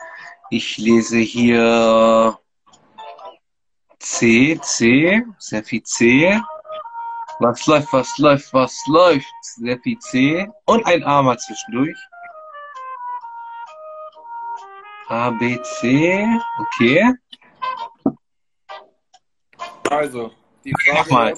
[0.49, 2.39] ich lese hier
[3.99, 6.41] C, C, sehr viel C.
[7.41, 9.27] Was läuft, was läuft, was läuft?
[9.43, 10.49] Sehr viel C.
[10.65, 11.99] Und ein A mal zwischendurch.
[15.09, 16.27] A, B, C.
[16.59, 17.13] Okay.
[19.91, 20.33] Also,
[20.65, 21.35] die Frage Nochmal.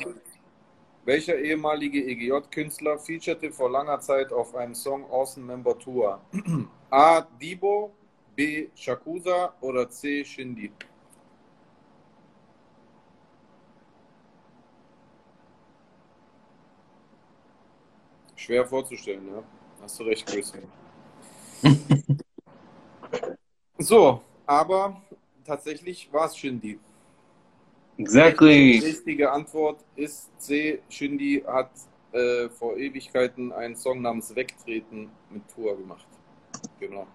[1.07, 6.21] Welcher ehemalige EGJ-Künstler featurete vor langer Zeit auf einem Song Awesome Member Tour?
[6.91, 7.21] A.
[7.41, 7.95] Dibo,
[8.35, 8.69] B.
[8.75, 10.25] Shakusa oder C.
[10.25, 10.73] Shindy?
[18.35, 19.43] Schwer vorzustellen, ja.
[19.83, 20.65] Hast du recht, Christian.
[23.79, 25.01] so, aber
[25.45, 26.79] tatsächlich war es Shindy.
[27.97, 28.79] Die Exactly.
[28.79, 30.83] richtige Antwort ist C.
[30.91, 31.71] Shindy hat
[32.13, 36.07] äh, vor Ewigkeiten einen Song namens Wegtreten mit Tour gemacht.
[36.79, 37.07] Genau.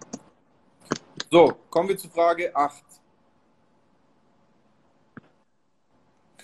[1.30, 2.82] So, kommen wir zu Frage 8.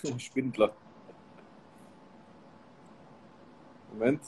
[0.19, 0.73] Spindler.
[3.91, 4.21] Moment.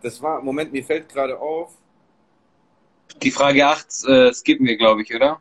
[0.00, 1.76] Das war, Moment, mir fällt gerade auf,
[3.22, 5.40] Die Frage 8 äh, skippen wir, glaube ich, oder?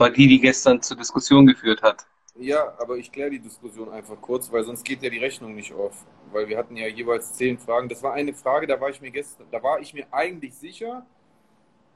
[0.00, 2.06] War die, die gestern zur Diskussion geführt hat.
[2.34, 5.74] Ja, aber ich kläre die Diskussion einfach kurz, weil sonst geht ja die Rechnung nicht
[5.74, 6.06] auf.
[6.32, 7.86] Weil wir hatten ja jeweils zehn Fragen.
[7.90, 11.04] Das war eine Frage, da war ich mir gestern, da war ich mir eigentlich sicher.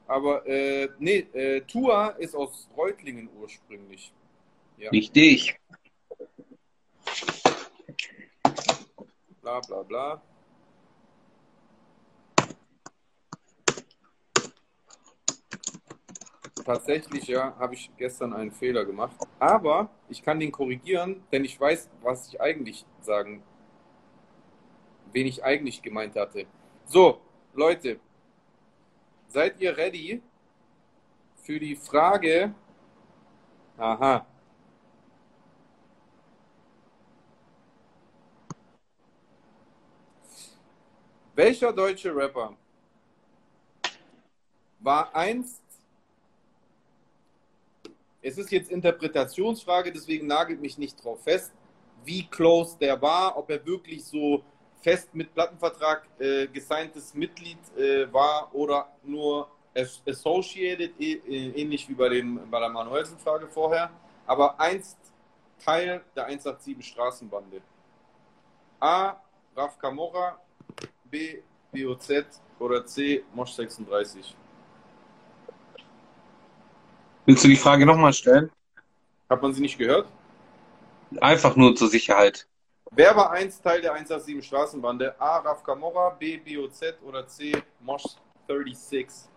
[0.05, 4.13] Aber äh, nee, äh, Tua ist aus Reutlingen ursprünglich.
[4.77, 5.59] Ja, Richtig.
[9.41, 10.21] bla bla bla.
[16.65, 19.15] Tatsächlich, ja, habe ich gestern einen Fehler gemacht.
[19.37, 23.43] Aber ich kann den korrigieren, denn ich weiß, was ich eigentlich sagen,
[25.11, 26.47] wen ich eigentlich gemeint hatte.
[26.85, 27.21] So,
[27.53, 27.99] Leute,
[29.27, 30.23] seid ihr ready
[31.35, 32.55] für die Frage?
[33.77, 34.25] Aha.
[41.35, 42.55] Welcher deutsche Rapper
[44.79, 45.64] war einst
[48.25, 51.53] es ist jetzt Interpretationsfrage, deswegen nagelt mich nicht drauf fest,
[52.03, 54.43] wie close der war, ob er wirklich so
[54.81, 61.87] fest mit Plattenvertrag äh, gesigntes Mitglied äh, war oder nur as- associated, eh- äh, ähnlich
[61.87, 63.91] wie bei, dem, bei der Manuelsen-Frage vorher,
[64.25, 64.97] aber einst
[65.63, 67.61] Teil der 187 Straßenbande.
[68.79, 69.15] A.
[69.55, 70.39] Raf Camorra,
[71.05, 71.41] B.
[71.71, 73.23] BOZ oder C.
[73.33, 74.35] Mosch 36.
[77.25, 78.51] Willst du die Frage nochmal stellen?
[79.29, 80.07] Hat man sie nicht gehört?
[81.21, 82.47] Einfach nur zur Sicherheit.
[82.91, 85.19] Wer war einst Teil der 187 Straßenbande?
[85.19, 85.37] A.
[85.37, 86.37] Raf Camorra, B.
[86.37, 87.51] BOZ oder C.
[87.79, 88.03] Mosch
[88.47, 89.27] 36?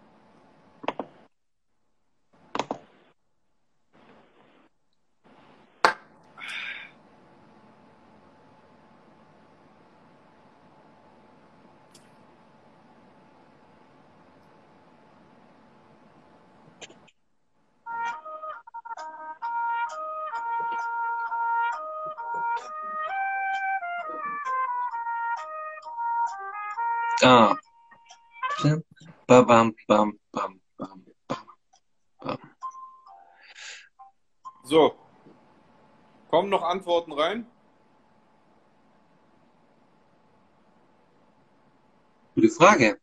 [42.59, 42.99] Frage.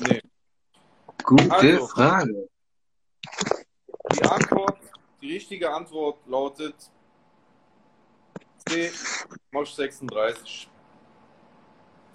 [0.00, 0.20] Nee.
[1.24, 1.86] Gute Also.
[1.86, 2.48] Frage.
[4.12, 4.78] Die Antwort,
[5.22, 6.74] die richtige Antwort lautet
[8.68, 8.90] C.
[9.50, 10.68] Mosch 36.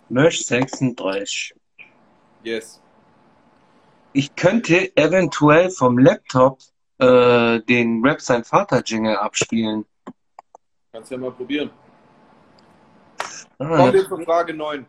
[0.09, 1.55] Mösch 36.
[2.43, 2.79] Yes.
[4.13, 6.59] Ich könnte eventuell vom Laptop
[6.99, 9.85] äh, den Rap sein Vater Jingle abspielen.
[10.91, 11.71] Kannst ja mal probieren.
[13.57, 14.85] Ah, Kommen wir zur Frage 9.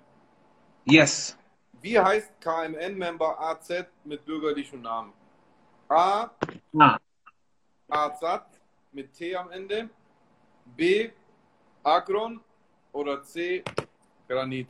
[0.91, 1.37] yes.
[1.81, 5.13] Wie heißt KMN-Member AZ mit bürgerlichem Namen?
[5.89, 6.31] A.
[6.79, 6.99] Ah.
[7.89, 8.47] Azad
[8.93, 9.89] mit T am Ende.
[10.77, 11.11] B.
[11.83, 12.41] Akron
[12.93, 13.63] oder C.
[14.29, 14.69] Granit.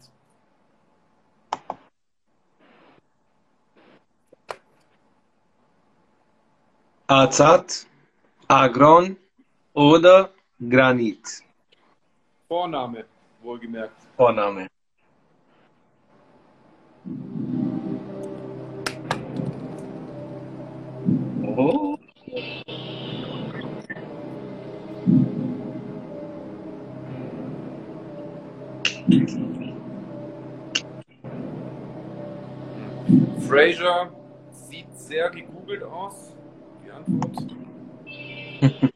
[7.11, 7.87] Azad,
[8.49, 9.17] Agron
[9.73, 11.43] oder Granit.
[12.47, 13.07] Vorname,
[13.43, 13.97] wohlgemerkt.
[14.17, 14.69] Vorname.
[33.49, 34.13] Fraser
[34.53, 36.33] sieht sehr gegoogelt aus.
[36.85, 37.45] Die Antwort.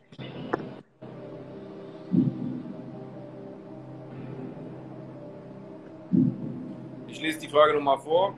[7.08, 8.36] ich lese die Frage nochmal vor.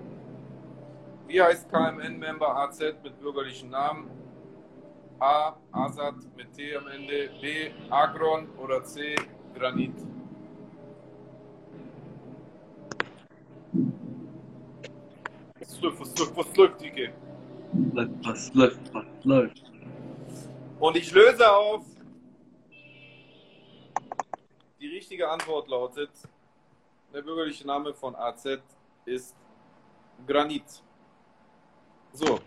[1.34, 4.08] Wie heißt KMN-Member AZ mit bürgerlichen Namen?
[5.18, 5.56] A.
[5.72, 7.28] Asad mit T am Ende.
[7.40, 7.72] B.
[7.90, 9.16] Agron oder C.
[9.52, 9.96] Granit?
[15.58, 17.12] Was läuft, was läuft, was läuft, Dicke?
[18.22, 19.72] Was läuft, was läuft?
[20.78, 21.84] Und ich löse auf.
[24.78, 26.12] Die richtige Antwort lautet:
[27.12, 28.60] Der bürgerliche Name von AZ
[29.04, 29.34] ist
[30.28, 30.84] Granit.
[32.14, 32.38] So.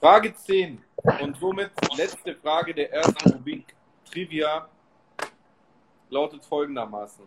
[0.00, 0.80] Frage 10
[1.20, 4.68] und somit letzte Frage der ersten Rubrik Trivia
[6.10, 7.24] lautet folgendermaßen.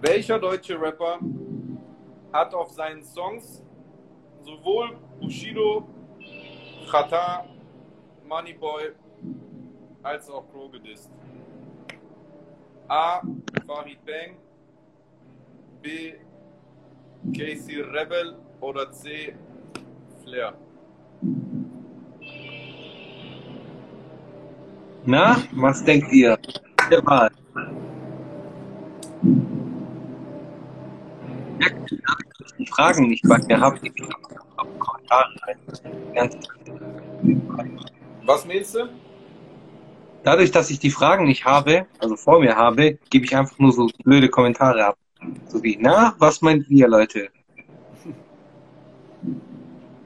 [0.00, 1.18] Welcher deutsche Rapper
[2.32, 3.60] hat auf seinen Songs
[4.42, 5.88] sowohl Bushido,
[6.88, 7.48] Chata,
[8.24, 8.92] Moneyboy
[10.04, 11.10] als auch Crow gedisst?
[12.86, 13.20] A.
[13.66, 14.36] Farid Bang,
[15.82, 16.14] B.
[17.36, 19.34] Casey Rebel oder C.
[20.22, 20.54] Flair?
[25.04, 26.38] Na, was denkt ihr?
[26.88, 27.30] Der Wahl.
[32.58, 33.90] Die Fragen nicht bei mir habe, die
[34.78, 35.34] Kommentare
[38.24, 38.88] Was meinst du?
[40.22, 43.72] Dadurch, dass ich die Fragen nicht habe, also vor mir habe, gebe ich einfach nur
[43.72, 44.98] so blöde Kommentare ab.
[45.48, 47.28] So wie, na, was meint ihr, Leute?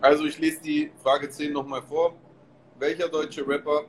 [0.00, 2.14] Also ich lese die Frage 10 nochmal vor.
[2.78, 3.84] Welcher deutsche Rapper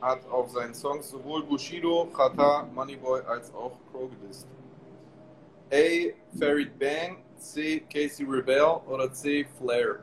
[0.00, 4.46] hat auf seinen Songs sowohl Bushido, Chata, Moneyboy als auch Crow gedisst?
[5.72, 6.12] A.
[6.38, 7.80] Farid Bang, C.
[7.92, 9.46] Casey Rebel oder C.
[9.58, 10.00] Flair?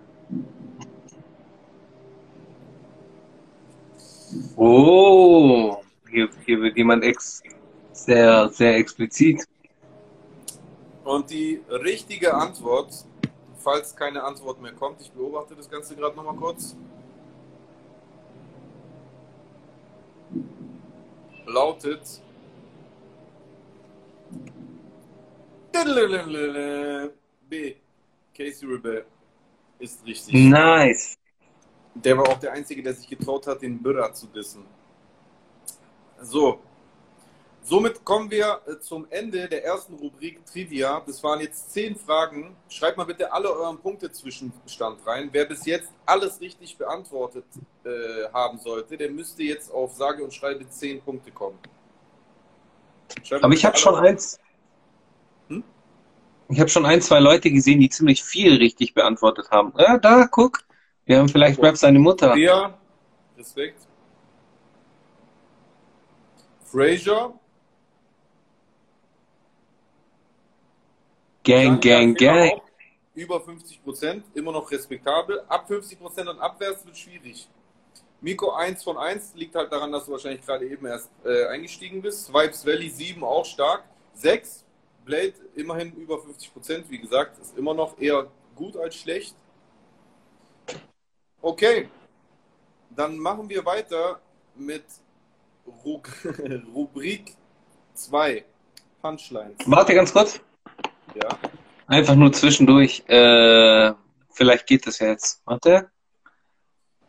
[4.56, 5.78] Oh,
[6.10, 7.42] hier, hier wird jemand ex
[7.92, 9.46] sehr, sehr explizit.
[11.10, 12.94] Und die richtige Antwort,
[13.58, 16.76] falls keine Antwort mehr kommt, ich beobachte das Ganze gerade nochmal kurz,
[21.48, 22.22] lautet
[27.50, 27.76] B.
[28.38, 29.04] Casey Rebel
[29.80, 30.32] ist richtig.
[30.36, 31.18] Nice.
[31.96, 34.64] Der war auch der Einzige, der sich getraut hat, den Birra zu dissen.
[36.22, 36.60] So.
[37.70, 41.04] Somit kommen wir äh, zum Ende der ersten Rubrik Trivia.
[41.06, 42.56] Das waren jetzt zehn Fragen.
[42.68, 45.30] Schreibt mal bitte alle euren Punktezwischenstand rein.
[45.32, 47.46] Wer bis jetzt alles richtig beantwortet
[47.84, 51.60] äh, haben sollte, der müsste jetzt auf sage und schreibe zehn Punkte kommen.
[53.22, 54.40] Schreibt Aber ich habe schon eins.
[55.50, 55.64] Hm?
[56.48, 59.74] Ich habe schon ein, zwei Leute gesehen, die ziemlich viel richtig beantwortet haben.
[59.78, 60.64] Ja, da, guck.
[61.06, 62.34] Wir haben vielleicht Rap seine Mutter.
[62.34, 62.74] Bea,
[63.38, 63.82] Respekt.
[66.66, 67.39] Fraser,
[71.44, 72.52] Gang, gang, gang.
[72.52, 72.64] Auch
[73.16, 75.42] Über 50 Prozent, immer noch respektabel.
[75.48, 77.48] Ab 50 Prozent und abwärts wird schwierig.
[78.22, 82.02] Miko 1 von 1 liegt halt daran, dass du wahrscheinlich gerade eben erst äh, eingestiegen
[82.02, 82.34] bist.
[82.34, 83.84] Vibes Valley 7 auch stark.
[84.14, 84.66] 6,
[85.06, 89.34] Blade immerhin über 50 Prozent, wie gesagt, ist immer noch eher gut als schlecht.
[91.42, 91.88] Okay,
[92.90, 94.20] dann machen wir weiter
[94.56, 94.84] mit
[95.86, 96.02] Ru
[96.76, 97.36] Rubrik
[97.94, 98.44] 2,
[99.02, 99.56] Punchlines.
[99.66, 100.42] Warte ganz kurz.
[101.16, 101.30] Ja.
[101.88, 103.04] Einfach nur zwischendurch.
[103.08, 103.94] Äh,
[104.32, 105.42] vielleicht geht das ja jetzt.
[105.46, 105.90] Warte.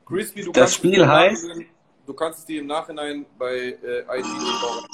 [0.07, 1.67] Crispy, du Das kannst Spiel heißt-
[2.07, 4.27] Du kannst es dir im Nachhinein bei äh, IG
[4.61, 4.85] schauen.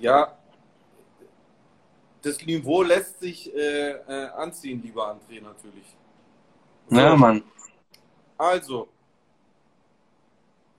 [0.00, 0.32] Ja,
[2.22, 5.96] das Niveau lässt sich äh, äh, anziehen, lieber André, natürlich.
[6.88, 7.42] Na, Mann.
[8.38, 8.86] Also,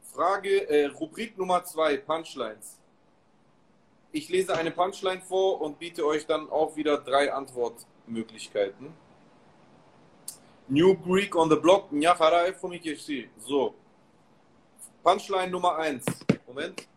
[0.01, 2.79] Frage, äh, Rubrik Nummer zwei, Punchlines.
[4.13, 8.93] Ich lese eine Punchline vor und biete euch dann auch wieder drei Antwortmöglichkeiten.
[10.69, 11.89] New Greek on the Block.
[13.39, 13.75] So.
[15.03, 16.05] Punchline Nummer eins.
[16.47, 16.87] Moment.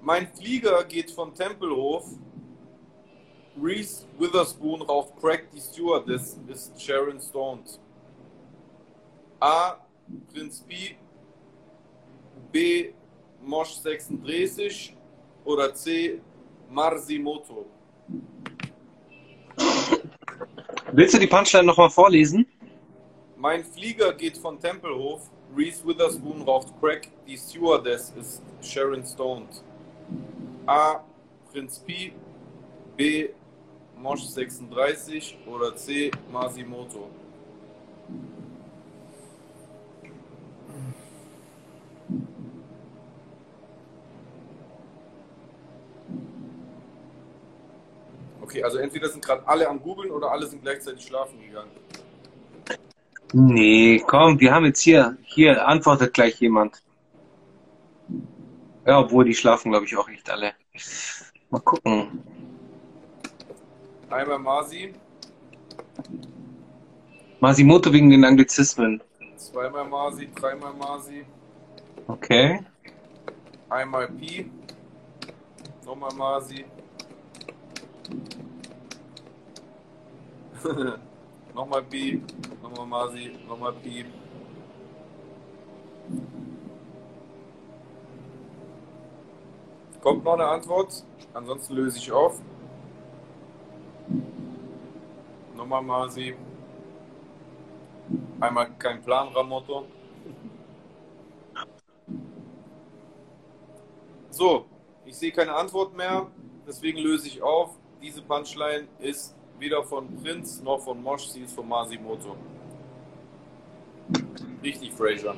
[0.00, 2.04] Mein Flieger geht vom Tempelhof
[3.62, 7.80] Reese Witherspoon raucht Crack, die Stewardess ist Sharon Stones.
[9.40, 9.76] A.
[10.32, 10.96] Prinz Pi.
[12.52, 12.92] B.
[13.42, 14.94] Mosch 36.
[15.44, 16.20] Oder C.
[16.68, 17.66] Marsimoto.
[20.92, 22.46] Willst du die Punchline nochmal vorlesen?
[23.36, 25.30] Mein Flieger geht von Tempelhof.
[25.56, 27.08] Reese Witherspoon raucht Crack.
[27.26, 29.62] Die Stewardess ist Sharon Stoned.
[30.66, 31.00] A.
[31.50, 32.12] Prinz Pi.
[32.96, 33.28] B.
[33.96, 36.10] Mosch 36 oder C.
[36.30, 37.10] Masimoto.
[48.42, 51.70] Okay, also entweder sind gerade alle am Googeln oder alle sind gleichzeitig schlafen gegangen.
[53.32, 56.80] Nee, komm, wir haben jetzt hier, hier antwortet gleich jemand.
[58.86, 60.52] Ja, obwohl die schlafen, glaube ich, auch nicht alle.
[61.50, 62.22] Mal gucken.
[64.10, 64.94] Einmal Masi,
[67.40, 69.00] Masimoto wegen den Anglizismen.
[69.36, 71.24] zweimal Masi, dreimal Masi,
[72.08, 72.60] Okay.
[73.68, 74.50] einmal Pi,
[75.84, 76.64] nochmal Masi.
[81.54, 82.22] nochmal Pi,
[82.62, 84.04] nochmal Masi, nochmal Pi.
[90.00, 91.04] Kommt noch eine Antwort?
[91.34, 92.40] Ansonsten löse ich auf.
[95.56, 96.34] Nochmal Masi.
[98.40, 99.86] Einmal kein Plan, Ramotto.
[104.30, 104.66] So,
[105.06, 106.26] ich sehe keine Antwort mehr,
[106.66, 107.70] deswegen löse ich auf.
[108.02, 112.36] Diese Punchline ist weder von Prinz noch von Mosch, sie ist von Masimoto.
[114.62, 115.34] Richtig, Fraser.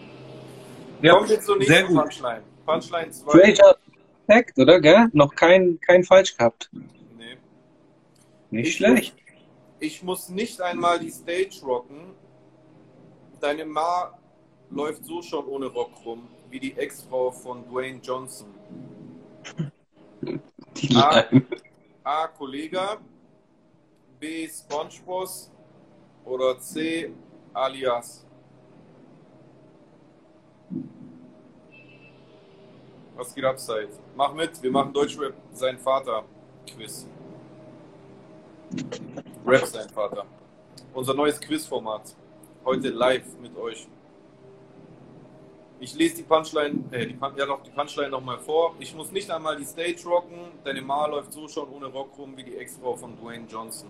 [1.01, 1.97] Kommen wir zur sehr nächsten.
[1.97, 2.43] Punchline.
[2.67, 3.31] Punchline 2.
[3.31, 3.77] Fraser,
[4.27, 5.09] perfekt, oder, gell?
[5.13, 6.69] Noch kein, kein falsch gehabt.
[6.73, 7.37] Nee.
[8.51, 9.15] Nicht Ich schlecht.
[9.81, 12.15] Ich muss nicht einmal die Stage rocken.
[13.41, 14.19] Deine Ma
[14.71, 18.49] läuft so schon ohne Rock rum, wie die Ex-Frau von Dwayne Johnson.
[20.77, 20.89] Die.
[20.89, 21.47] Line.
[22.03, 22.27] A.
[22.27, 22.97] Kollega,
[24.19, 24.49] B.
[24.49, 25.51] Spongeboss
[26.25, 27.13] oder C.
[27.53, 28.27] Alias.
[33.15, 33.89] Was geht ab, Zeit?
[34.17, 36.25] Mach mit, wir machen Deutschrap sein Vater
[36.67, 37.07] Quiz.
[39.49, 40.27] Rap sein Vater.
[40.93, 42.15] Unser neues Quizformat.
[42.67, 43.89] Heute live mit euch.
[45.81, 48.75] Ich lese die Punchline, äh, die, ja noch die Punchline nochmal vor.
[48.79, 52.37] Ich muss nicht einmal die Stage rocken, deine Ma läuft so schon ohne Rock rum
[52.37, 53.89] wie die Ex-Frau von Dwayne Johnson.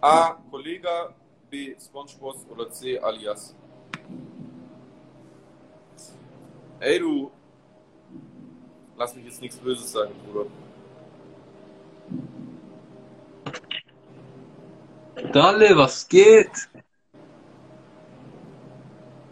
[0.00, 0.34] A.
[0.52, 1.12] Kollega,
[1.50, 1.74] B.
[1.80, 2.96] Spongebob oder C.
[3.00, 3.56] Alias.
[6.78, 7.32] Ey du,
[8.96, 10.46] lass mich jetzt nichts Böses sagen, Bruder.
[15.32, 16.68] Dalle, was geht?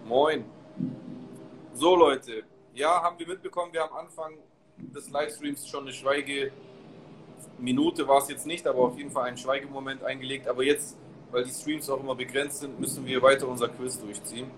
[0.04, 0.44] Moin.
[1.74, 4.34] So Leute, ja, haben wir mitbekommen, wir haben am Anfang
[4.76, 6.52] des Livestreams schon eine Schweige
[7.58, 10.48] Minute war es jetzt nicht, aber auf jeden Fall einen Schweigemoment eingelegt.
[10.48, 10.96] Aber jetzt,
[11.30, 14.50] weil die Streams auch immer begrenzt sind, müssen wir weiter unser Quiz durchziehen.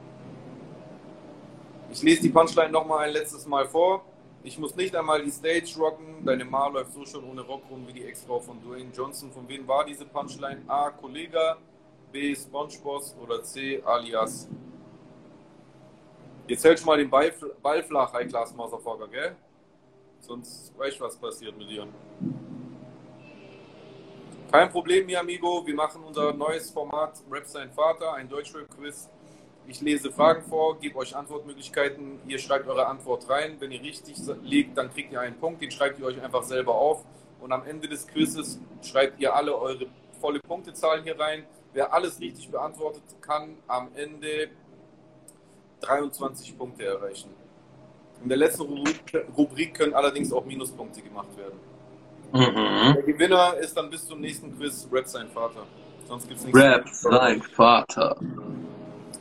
[1.90, 4.04] Ich lese die Punchline nochmal ein letztes Mal vor.
[4.46, 6.24] Ich muss nicht einmal die Stage rocken.
[6.24, 9.32] Deine Ma läuft so schon ohne Rock rum wie die Ex-Frau von Dwayne Johnson.
[9.32, 10.62] Von wem war diese Punchline?
[10.68, 10.90] A.
[10.90, 11.56] Kollega,
[12.12, 12.32] B.
[12.32, 13.82] Spongeboss oder C.
[13.84, 14.48] Alias.
[16.46, 19.34] Jetzt hältst du mal den Ball, Ball flach, High Class Motherfucker, gell?
[20.20, 21.88] Sonst weißt du, was passiert mit dir.
[24.52, 25.66] Kein Problem, mi amigo.
[25.66, 29.10] Wir machen unser neues Format Rap sein Vater, ein Deutschrap-Quiz.
[29.68, 32.20] Ich lese Fragen vor, gebe euch Antwortmöglichkeiten.
[32.26, 33.56] Ihr schreibt eure Antwort rein.
[33.58, 35.60] Wenn ihr richtig liegt, dann kriegt ihr einen Punkt.
[35.60, 37.04] Den schreibt ihr euch einfach selber auf.
[37.40, 39.86] Und am Ende des Quizzes schreibt ihr alle eure
[40.20, 41.44] volle Punktezahl hier rein.
[41.72, 44.48] Wer alles richtig beantwortet, kann am Ende
[45.80, 47.30] 23 Punkte erreichen.
[48.22, 51.58] In der letzten Rubrik, Rubrik können allerdings auch Minuspunkte gemacht werden.
[52.32, 52.94] Mhm.
[52.94, 55.66] Der Gewinner ist dann bis zum nächsten Quiz Rap sein Vater.
[56.08, 56.58] Sonst gibt's nichts.
[56.58, 58.16] Rap, sein Vater.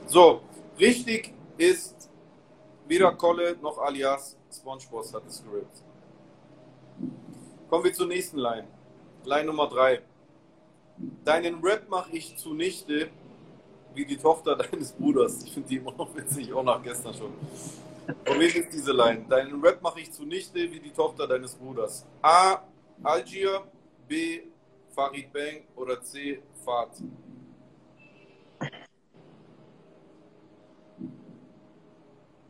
[0.07, 0.41] So,
[0.79, 2.09] richtig ist
[2.87, 5.83] weder Kolle noch alias SpongeBob hat es gerippt.
[7.69, 8.67] Kommen wir zur nächsten Line.
[9.25, 10.01] Line Nummer 3.
[11.25, 13.09] Deinen Rap mache ich zunichte
[13.95, 15.43] wie die Tochter deines Bruders.
[15.43, 17.33] Ich finde die immer noch witzig, auch nach gestern schon.
[18.25, 19.25] Von wem ist diese Line?
[19.27, 22.05] Deinen Rap mache ich zunichte wie die Tochter deines Bruders.
[22.21, 22.61] A.
[23.01, 23.63] Algier,
[24.07, 24.41] B.
[24.93, 26.41] Farid Bang oder C.
[26.63, 26.91] Fahrt.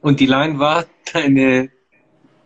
[0.05, 1.71] Und die Line war deine.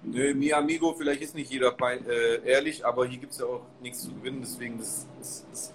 [0.03, 1.76] Nö, mi amigo, vielleicht ist nicht jeder
[2.07, 5.74] äh, ehrlich, aber hier gibt es ja auch nichts zu gewinnen, deswegen das, das, das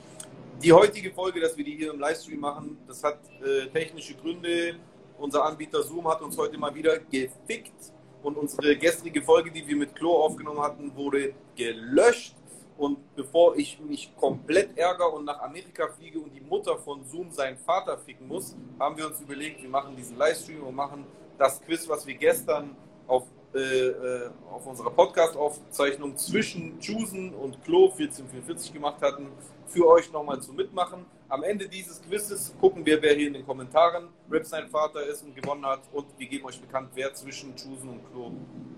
[0.62, 4.76] die heutige Folge, dass wir die hier im Livestream machen, das hat äh, technische Gründe.
[5.18, 9.76] Unser Anbieter Zoom hat uns heute mal wieder gefickt und unsere gestrige Folge, die wir
[9.76, 12.34] mit Klo aufgenommen hatten, wurde gelöscht
[12.78, 17.30] Und bevor ich mich komplett ärgere und nach Amerika fliege und die Mutter von Zoom
[17.30, 21.04] seinen Vater ficken muss, haben wir uns überlegt, wir machen diesen Livestream und machen
[21.38, 22.76] das Quiz, was wir gestern
[23.06, 23.24] auf,
[23.54, 29.28] äh, äh auf unserer Podcast-Aufzeichnung zwischen Chusen und Klo 1444 gemacht hatten,
[29.66, 31.04] für euch nochmal zu mitmachen.
[31.28, 35.22] Am Ende dieses Quizzes gucken wir, wer hier in den Kommentaren Rip sein Vater ist
[35.22, 38.30] und gewonnen hat und wir geben euch bekannt, wer zwischen Chusen und Klo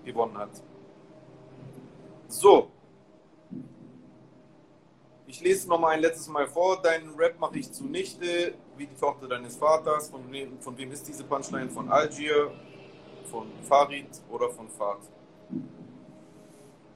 [0.03, 0.49] gewonnen hat.
[2.27, 2.71] So.
[5.29, 6.81] Ich lese noch mal ein letztes Mal vor.
[6.81, 10.09] Deinen Rap mache ich zunichte, wie die Tochter deines Vaters.
[10.09, 11.69] Von wem, von wem ist diese Punchline?
[11.69, 12.49] Von Algier,
[13.29, 14.99] von Farid oder von Fahd?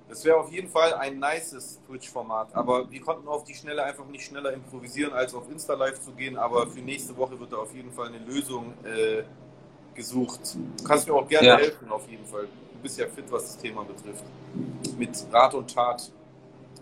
[0.07, 4.05] Das wäre auf jeden Fall ein nices Twitch-Format, aber wir konnten auf die Schnelle einfach
[4.07, 6.37] nicht schneller improvisieren, als auf Insta-Live zu gehen.
[6.37, 9.23] Aber für nächste Woche wird da auf jeden Fall eine Lösung äh,
[9.93, 10.55] gesucht.
[10.77, 11.57] Du kannst mir auch gerne ja.
[11.57, 12.43] helfen, auf jeden Fall.
[12.43, 14.23] Du bist ja fit, was das Thema betrifft.
[14.97, 16.09] Mit Rat und Tat.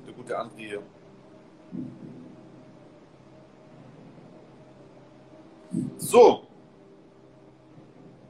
[0.06, 0.80] Der gute André.
[5.98, 6.48] So.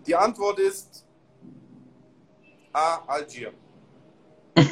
[0.06, 1.06] Die Antwort ist
[2.74, 3.04] A.
[3.08, 3.54] Algier.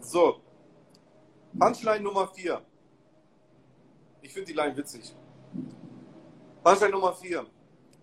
[0.00, 0.40] so.
[1.58, 2.62] Punchline Nummer 4.
[4.22, 5.14] Ich finde die Line witzig.
[6.62, 7.46] Punchline Nummer 4.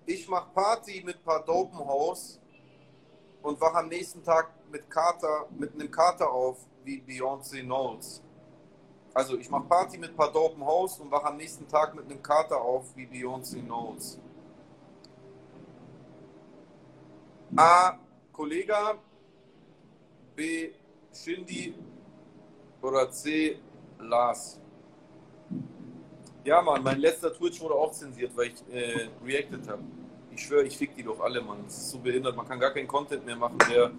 [0.05, 2.39] Ich mache Party mit paar Dopenhaus
[3.47, 8.21] und wache am nächsten Tag mit Kater, mit einem Kater auf wie Beyoncé Knowles.
[9.13, 12.59] Also ich mache Party mit paar Dopenhaus und wache am nächsten Tag mit einem Kater
[12.59, 14.19] auf wie Beyoncé Knowles.
[17.55, 17.97] A.
[18.33, 18.95] Kollega,
[20.35, 20.71] B.
[21.13, 21.73] Shindy
[22.81, 23.59] oder C.
[23.97, 24.59] Lars?
[26.43, 29.83] Ja, Mann, mein letzter Twitch wurde auch zensiert, weil ich äh, reacted habe.
[30.37, 31.63] Ich schwöre, ich fick die doch alle, Mann.
[31.65, 32.35] Das ist so behindert.
[32.35, 33.91] Man kann gar keinen Content mehr machen, der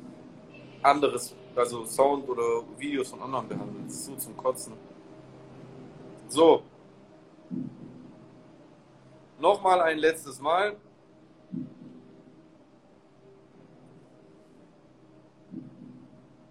[0.85, 3.87] anderes, also Sound oder Videos von anderen behandelt.
[3.87, 4.75] Das ist so zum Kotzen.
[6.29, 6.63] So.
[9.41, 10.77] Nochmal ein letztes Mal.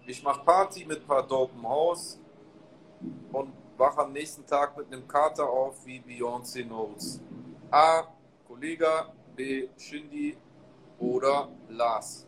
[0.06, 2.20] Ich mache Party mit ein paar dopen Haus
[3.32, 7.22] und wache am nächsten Tag mit einem Kater auf wie Beyoncé Knowles.
[7.70, 8.02] A.
[8.46, 9.68] Kollega, B.
[9.78, 10.36] Shindy
[10.98, 12.26] oder Lars.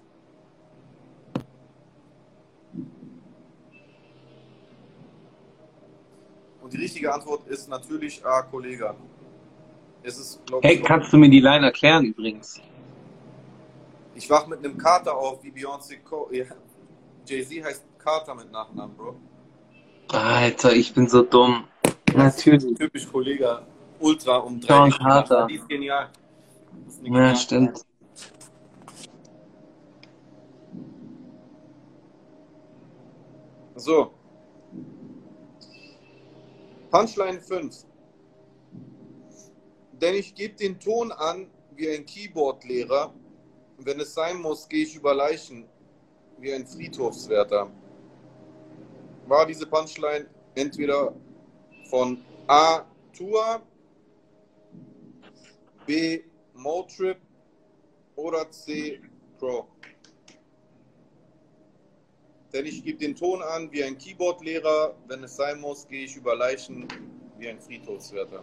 [6.62, 8.42] Und die richtige Antwort ist natürlich A.
[8.42, 8.94] Kollega.
[10.04, 12.60] Es ist, hey, ich, kannst du mir die Line erklären übrigens?
[14.14, 15.98] Ich wach mit einem Kater auf wie Beyoncé.
[16.30, 16.44] Ja,
[17.26, 19.16] Jay-Z heißt Carter mit Nachnamen, Bro.
[20.12, 21.64] Alter, ich bin so dumm.
[22.14, 22.78] Natürlich.
[22.78, 23.62] Typisch Kollege.
[23.98, 24.74] Ultra um drei.
[24.74, 25.46] John Carter.
[25.48, 26.08] Die ist genial.
[27.02, 27.84] Ja, stimmt.
[33.76, 34.12] So.
[36.90, 37.86] Punchline 5.
[39.92, 43.14] Denn ich gebe den Ton an wie ein Keyboard-Lehrer.
[43.78, 45.66] Wenn es sein muss, gehe ich über Leichen
[46.38, 47.70] wie ein Friedhofswärter.
[49.26, 51.14] War diese Punchline entweder
[51.88, 52.84] von A.
[53.12, 53.62] Tour,
[55.86, 56.22] B.
[56.62, 57.18] Motrip
[58.16, 59.00] oder C.
[59.38, 59.66] Pro?
[62.52, 64.94] Denn ich gebe den Ton an wie ein Keyboardlehrer.
[65.06, 66.86] Wenn es sein muss, gehe ich über Leichen
[67.38, 68.42] wie ein Friedhofswärter.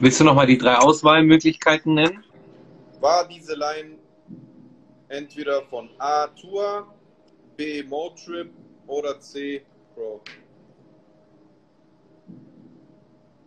[0.00, 2.24] Willst du nochmal die drei Auswahlmöglichkeiten nennen?
[3.00, 3.98] War diese Line
[5.08, 6.86] entweder von A Tour,
[7.58, 8.52] B Motrip
[8.86, 10.20] oder C Pro?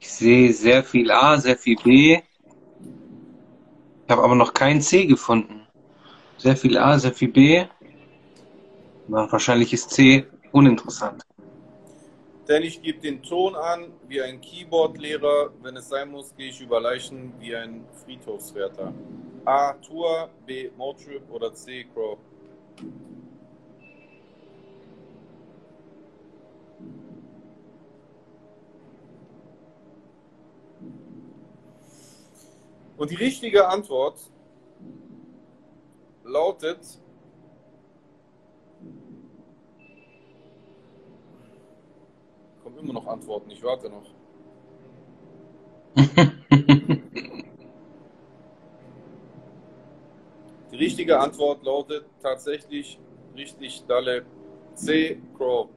[0.02, 2.20] Ich sehe sehr viel A, sehr viel B.
[4.04, 5.66] Ich habe aber noch kein C gefunden.
[6.38, 7.64] Sehr viel A, sehr viel B.
[9.08, 11.24] Na, wahrscheinlich ist C uninteressant.
[12.50, 15.54] Denn ich gebe den Ton an wie ein Keyboard-Lehrer.
[15.62, 18.94] Wenn es sein muss, gehe ich über Leichen wie ein Friedhofswärter.
[19.46, 19.72] A.
[19.76, 20.70] Tour, B.
[20.76, 21.86] Motrip oder C.
[21.94, 22.18] Crow.
[33.02, 34.20] Und die richtige Antwort
[36.24, 36.78] lautet
[42.62, 43.50] kommen immer noch Antworten.
[43.50, 44.06] Ich warte noch.
[50.72, 53.00] Die richtige Antwort lautet tatsächlich
[53.36, 54.28] richtig Dalle
[54.76, 55.20] C.
[55.36, 55.70] Crow.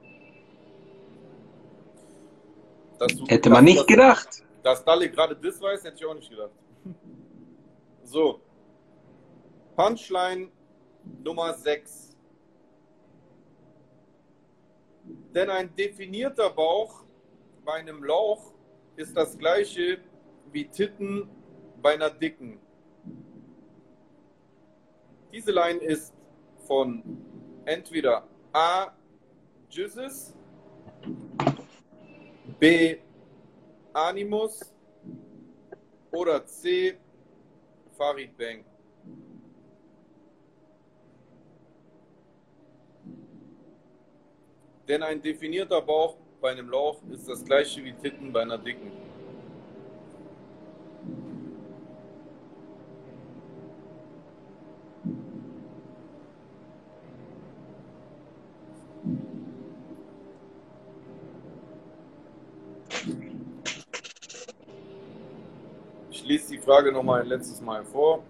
[3.25, 4.43] Hätte man nicht gedacht.
[4.61, 6.51] Dass Dalle gerade das weiß, hätte ich auch nicht gedacht.
[8.15, 8.39] So.
[9.75, 10.49] Punchline
[11.21, 12.15] Nummer 6.
[15.33, 17.03] Denn ein definierter Bauch
[17.65, 18.53] bei einem Lauch
[18.95, 19.99] ist das gleiche
[20.53, 21.29] wie Titten
[21.81, 22.57] bei einer dicken.
[25.33, 26.13] Diese Line ist
[26.65, 27.03] von
[27.65, 28.93] entweder A.
[29.69, 30.33] Jesus,
[32.61, 32.97] B.
[33.91, 34.73] Animus
[36.13, 36.97] oder C.
[37.97, 38.63] Farid Bang.
[44.87, 48.91] Denn ein definierter Bauch bei einem Lauch ist das gleiche wie Titten bei einer dicken.
[66.11, 68.23] Ich lese die Frage nochmal ein letztes Mal vor.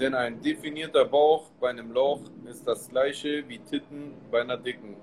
[0.00, 4.96] Denn ein definierter Bauch bei einem Lauch ist das gleiche wie Titten bei einer dicken.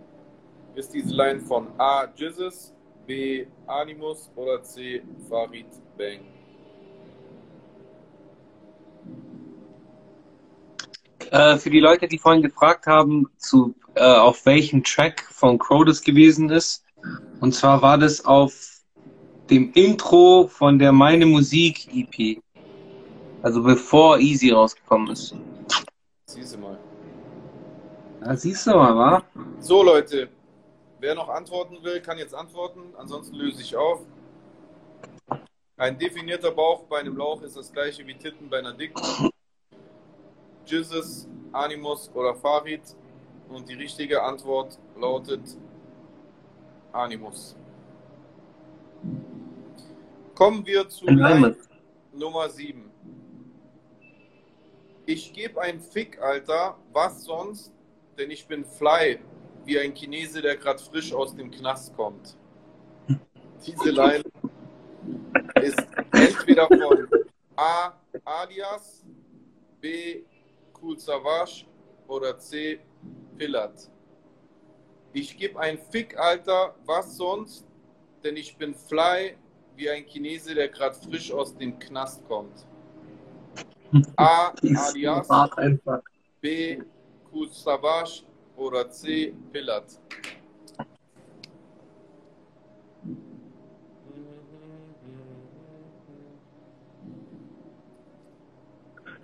[0.74, 2.08] Ist diese Line von A.
[2.16, 2.74] Jesus,
[3.06, 3.46] B.
[3.68, 5.04] Animus oder C.
[5.30, 6.22] Farid Bang?
[11.32, 15.86] Äh, für die Leute, die vorhin gefragt haben, zu, äh, auf welchem Track von Crow
[15.86, 16.84] das gewesen ist.
[17.42, 18.82] Und zwar war das auf
[19.52, 22.42] dem Intro von der Meine Musik EP.
[23.46, 25.36] Also bevor Easy rausgekommen ist.
[26.26, 26.80] Siehst du mal.
[28.20, 29.24] Da siehst du mal, wa?
[29.60, 30.30] So, Leute.
[31.00, 32.82] Wer noch antworten will, kann jetzt antworten.
[32.98, 34.02] Ansonsten löse ich auf.
[35.78, 39.00] Ein definierter Bauch bei einem Lauch ist das gleiche wie Titten bei einer dicken.
[40.66, 42.82] Jesus, Animus oder Farid.
[43.50, 45.56] Und die richtige Antwort lautet
[46.92, 47.56] Animus.
[50.34, 51.06] Kommen wir zu.
[52.12, 52.85] Nummer 7.
[55.08, 56.78] Ich gebe ein Fick, Alter.
[56.92, 57.72] Was sonst?
[58.18, 59.20] Denn ich bin fly,
[59.64, 62.36] wie ein Chinese, der gerade frisch aus dem Knast kommt.
[63.66, 64.24] Diese Line
[65.62, 67.08] ist entweder von
[67.56, 67.94] A.
[68.24, 69.06] Alias,
[69.80, 70.24] B.
[70.82, 71.66] Cool Savage
[72.08, 72.80] oder C.
[73.38, 73.92] Pillat.
[75.14, 76.76] Ich gebe ein Fick, Alter.
[76.86, 77.68] Was sonst?
[78.24, 79.38] Denn ich bin fly,
[79.76, 82.66] wie ein Chinese, der gerade frisch aus dem Knast kommt.
[84.18, 84.52] A.
[84.62, 85.28] Alias.
[86.42, 86.82] B.
[87.50, 88.24] Savage
[88.58, 89.34] oder C.
[89.52, 90.00] Pillat.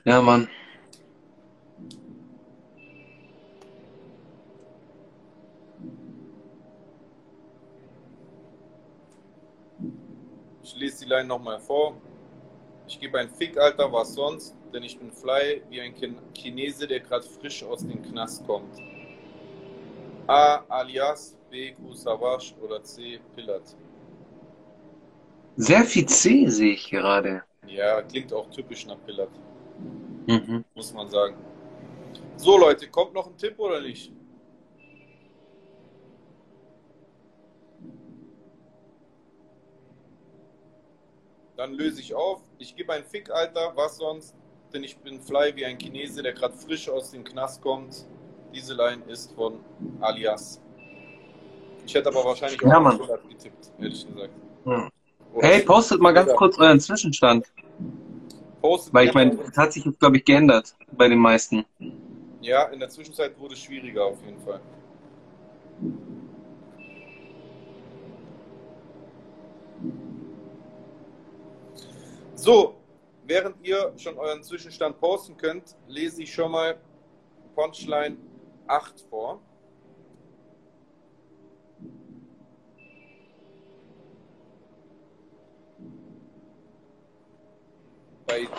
[0.03, 0.47] Ja, Mann.
[10.63, 11.95] Ich lese die Line nochmal vor.
[12.87, 14.55] Ich gebe ein Fick, Alter, was sonst?
[14.73, 15.93] Denn ich bin fly wie ein
[16.33, 18.77] Chinese, der gerade frisch aus dem Knast kommt.
[20.27, 20.63] A.
[20.69, 21.73] Alias, B.
[21.93, 23.19] Savage oder C.
[23.35, 23.75] Pillat.
[25.57, 27.43] Sehr viel C sehe ich gerade.
[27.67, 29.29] Ja, klingt auch typisch nach Pillat,
[30.27, 30.63] Mhm.
[30.73, 31.35] muss man sagen.
[32.37, 34.11] So, Leute, kommt noch ein Tipp oder nicht?
[41.55, 42.41] Dann löse ich auf.
[42.57, 43.73] Ich gebe ein Fick, Alter.
[43.75, 44.35] Was sonst?
[44.73, 48.05] Denn ich bin fly wie ein Chinese, der gerade frisch aus dem Knast kommt.
[48.53, 49.59] Diese Line ist von
[49.99, 50.61] Alias.
[51.85, 52.99] Ich hätte aber wahrscheinlich auch Ja, auf Mann.
[53.29, 54.33] Getippt, ehrlich gesagt.
[54.65, 54.89] Hm.
[55.39, 57.45] Hey, postet mal ganz kurz euren Zwischenstand.
[58.61, 61.65] Postet Weil ich meine, das hat sich jetzt, glaube ich, geändert bei den meisten.
[62.41, 64.59] Ja, in der Zwischenzeit wurde es schwieriger auf jeden Fall.
[72.35, 72.80] So,
[73.31, 76.77] während ihr schon euren Zwischenstand posten könnt, lese ich schon mal
[77.55, 78.17] Punchline
[78.67, 79.41] 8 vor.
[88.25, 88.49] Bei,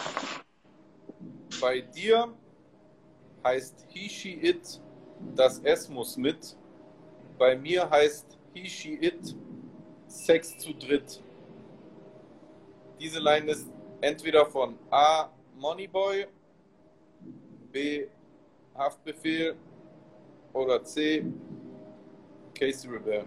[1.61, 2.33] bei dir
[3.45, 4.81] heißt he, she, it,
[5.37, 6.57] das S muss mit.
[7.37, 9.37] Bei mir heißt he, she, it,
[10.07, 11.23] Sex zu dritt.
[12.99, 13.69] Diese Line ist
[14.03, 15.31] entweder von A.
[15.57, 16.27] Moneyboy,
[17.73, 18.07] B.
[18.75, 19.55] Haftbefehl
[20.53, 21.25] oder C.
[22.55, 23.25] Casey Rebel.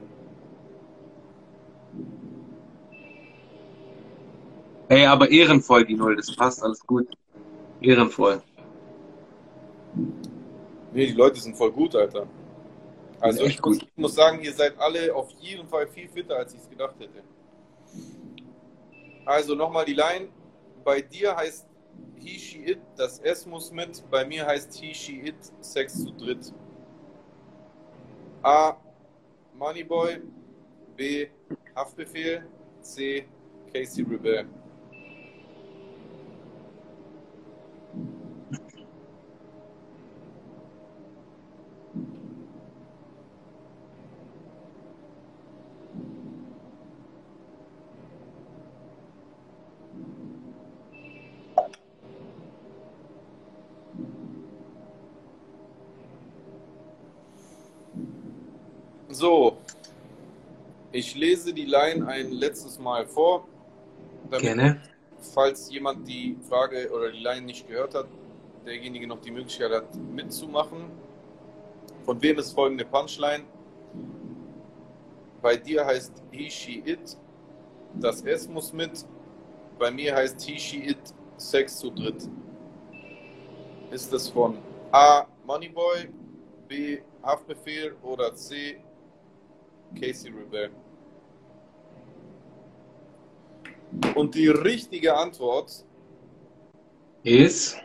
[4.90, 7.08] Hey, aber ehrenvoll die Null, das passt, alles gut.
[7.82, 8.42] Ehrenvoll.
[10.94, 12.28] Nee, die Leute sind voll gut, Alter.
[13.20, 16.54] Also ich muss, ich muss sagen, ihr seid alle auf jeden Fall viel fitter, als
[16.54, 17.24] ich es gedacht hätte.
[19.26, 20.28] Also nochmal die Line.
[20.86, 21.68] Bei dir heißt
[22.16, 24.04] he, she, it, das S muss mit.
[24.12, 26.54] Bei mir heißt he, she, it, Sex zu dritt.
[28.44, 28.78] A.
[29.56, 30.22] Moneyboy.
[30.96, 31.28] B.
[31.76, 32.46] Haftbefehl.
[32.82, 33.26] C.
[33.74, 34.48] Casey Rebel.
[59.16, 59.58] So,
[60.92, 61.16] ich
[61.46, 63.48] lese die Line ein letztes Mal vor,
[64.32, 64.82] damit, Gerne.
[65.34, 68.08] falls jemand die Frage oder die Line nicht gehört hat,
[68.66, 70.90] derjenige noch die Möglichkeit hat, mitzumachen.
[72.06, 73.44] Von wem ist folgende Punchline?
[75.42, 77.18] Bei dir heißt he, she, it,
[77.96, 79.06] das S muss mit.
[79.78, 80.98] Bei mir heißt he, she, it,
[81.38, 82.28] Sex zu dritt.
[83.92, 84.58] Ist das von
[84.92, 85.26] A.
[85.46, 86.10] Moneyboy,
[86.68, 87.02] B.
[87.22, 88.82] Haftbefehl oder C.
[90.00, 90.72] Casey Rebel?
[94.16, 95.86] Und die richtige Antwort
[97.24, 97.78] Ist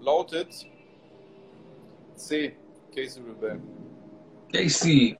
[0.00, 0.66] lautet
[2.16, 2.56] C.
[2.94, 3.60] Casey Rebel.
[4.52, 5.16] Casey.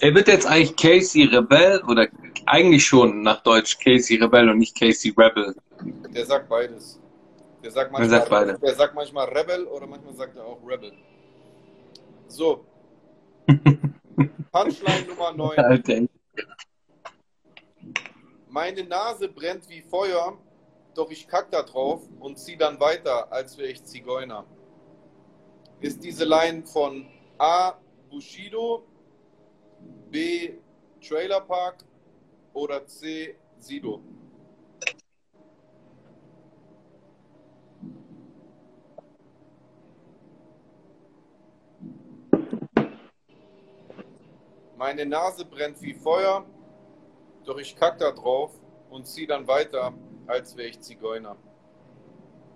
[0.00, 2.08] Er wird jetzt eigentlich Casey Rebel oder
[2.46, 5.54] eigentlich schon nach Deutsch Casey Rebel und nicht Casey Rebel.
[6.14, 7.00] Der sagt beides.
[7.62, 8.58] Der sagt manchmal, sagt beide.
[8.58, 10.92] der sagt manchmal Rebel oder manchmal sagt er auch Rebel.
[12.28, 12.64] So.
[14.52, 15.58] Punchline Nummer 9.
[15.58, 16.00] Alter.
[18.54, 20.38] Meine Nase brennt wie Feuer,
[20.94, 24.46] doch ich kack da drauf und zieh dann weiter, als wäre ich Zigeuner.
[25.80, 27.04] Ist diese Line von
[27.36, 27.72] A.
[28.08, 28.86] Bushido,
[30.08, 30.52] B.
[31.00, 31.84] Trailer Park
[32.52, 33.34] oder C.
[33.58, 34.00] Sido?
[44.76, 46.46] Meine Nase brennt wie Feuer,
[47.44, 48.52] doch ich kack da drauf
[48.90, 49.92] und zieh dann weiter,
[50.26, 51.36] als wäre ich Zigeuner.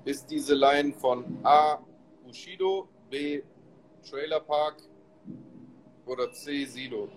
[0.05, 1.79] Ist diese Line von A.
[2.25, 3.43] Bushido, B.
[4.09, 4.77] Trailer Park
[6.07, 6.65] oder C.
[6.65, 7.09] Sido?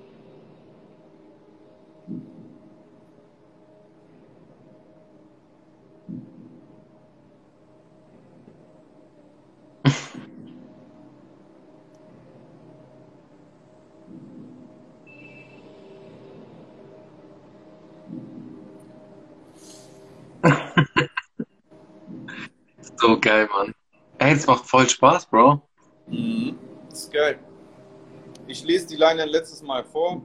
[23.02, 23.76] So geil, Mann.
[24.18, 25.62] Ey, es macht voll Spaß, Bro.
[26.08, 26.60] Mhm.
[26.90, 27.40] Das ist geil.
[28.48, 30.22] Ich lese die Line ein letztes Mal vor.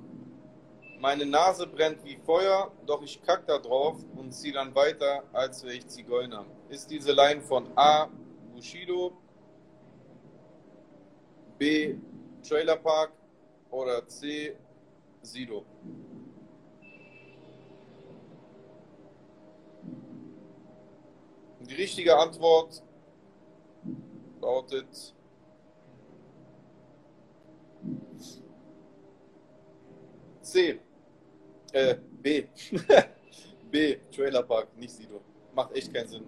[0.99, 5.63] Meine Nase brennt wie Feuer, doch ich kack da drauf und zieh dann weiter, als
[5.63, 6.45] wäre ich Zigeuner.
[6.69, 8.09] Ist diese Line von A.
[8.55, 9.13] Bushido,
[11.59, 11.97] B.
[12.43, 13.13] Trailer Park
[13.71, 14.57] oder C.
[15.23, 15.65] Sido?
[21.61, 22.83] Die richtige Antwort
[24.47, 25.15] lautet
[30.41, 30.81] C.
[31.73, 32.47] Äh, B.
[33.71, 33.97] B.
[34.15, 35.21] Trailer Park, nicht Sido.
[35.55, 36.25] Macht echt keinen Sinn.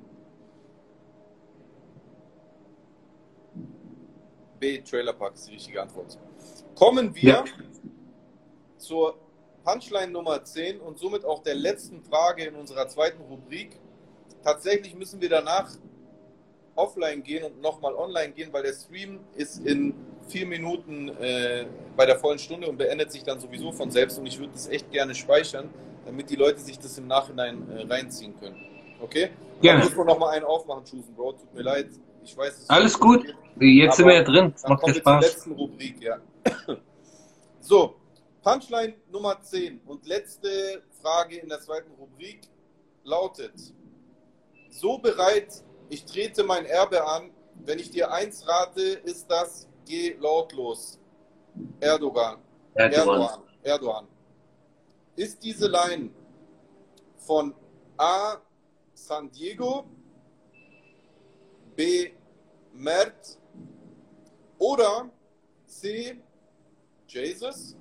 [4.59, 4.81] B.
[4.83, 6.19] Trailer Park ist die richtige Antwort.
[6.75, 7.45] Kommen wir Ja.
[8.77, 9.17] zur
[9.63, 13.79] Punchline Nummer 10 und somit auch der letzten Frage in unserer zweiten Rubrik.
[14.43, 15.71] Tatsächlich müssen wir danach
[16.79, 19.95] offline gehen und nochmal online gehen, weil der Stream ist in
[20.29, 21.67] vier Minuten äh,
[21.97, 24.69] bei der vollen Stunde und beendet sich dann sowieso von selbst und ich würde das
[24.69, 25.69] echt gerne speichern,
[26.07, 28.57] damit die Leute sich das im Nachhinein äh, reinziehen können.
[29.01, 29.31] Okay?
[29.61, 29.81] Gerne.
[29.81, 31.33] Dann müssen wir nochmal einen aufmachen, Chusen, Bro.
[31.33, 31.89] Tut mir leid.
[32.23, 33.25] Ich weiß, es Alles gut.
[33.59, 34.55] Jetzt sind wir ja drin.
[34.63, 35.25] Dann macht kommen ja wir zur Spaß.
[35.25, 36.19] letzten Rubrik, ja.
[37.61, 37.97] So,
[38.43, 42.41] Punchline Nummer 10 und letzte Frage in der zweiten Rubrik
[43.05, 43.53] lautet:
[44.71, 47.31] So bereit, ich trete mein Erbe an.
[47.65, 50.99] Wenn ich dir eins rate, ist das: Geh lautlos.
[51.81, 52.39] Erdogan.
[52.75, 53.09] Erdogan.
[53.09, 53.43] Erdogan.
[53.63, 54.09] Erdogan.
[55.17, 56.11] Ist diese Line
[57.17, 57.55] von
[57.97, 58.37] A.
[58.95, 59.85] San Diego,
[61.77, 62.13] B.
[62.73, 63.39] Mert
[64.59, 65.11] oder
[65.67, 66.21] C.
[67.07, 67.77] Jesus?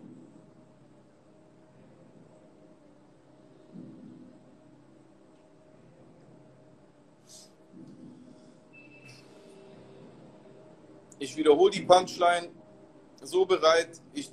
[11.19, 12.49] Ich wiederhole die Punchline
[13.21, 14.29] so bereit, ich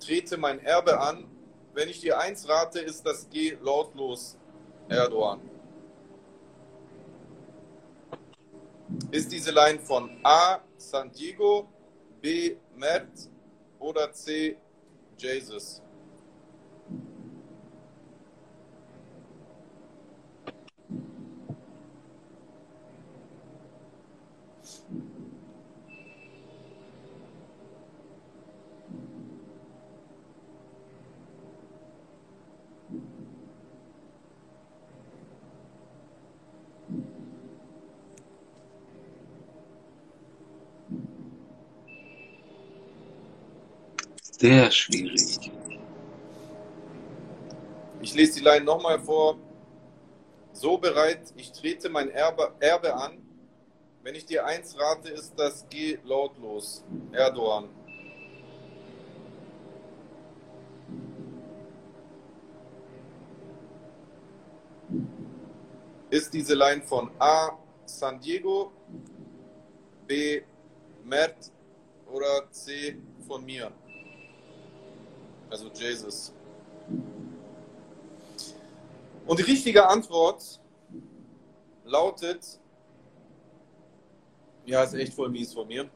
[0.00, 1.26] trete mein Erbe an.
[1.74, 4.38] Wenn ich dir eins rate, ist das G lautlos,
[4.88, 5.40] Erdogan.
[9.10, 11.68] Ist diese Line von A, San Diego,
[12.20, 13.08] B, Matt
[13.78, 14.56] oder C,
[15.18, 15.82] Jesus?
[44.42, 45.52] Sehr schwierig.
[48.00, 49.38] Ich lese die Line nochmal vor.
[50.52, 53.18] So bereit, ich trete mein Erbe, Erbe an.
[54.02, 56.84] Wenn ich dir eins rate, ist das Geh lautlos.
[57.12, 57.68] Erdogan.
[66.10, 67.56] Ist diese Line von A.
[67.84, 68.72] San Diego,
[70.08, 70.42] B.
[71.04, 71.52] Mert
[72.10, 72.96] oder C.
[73.28, 73.70] von mir?
[75.52, 76.32] Also Jesus.
[79.26, 80.58] Und die richtige Antwort
[81.84, 82.58] lautet,
[84.64, 85.90] ja, ist echt voll mies von mir.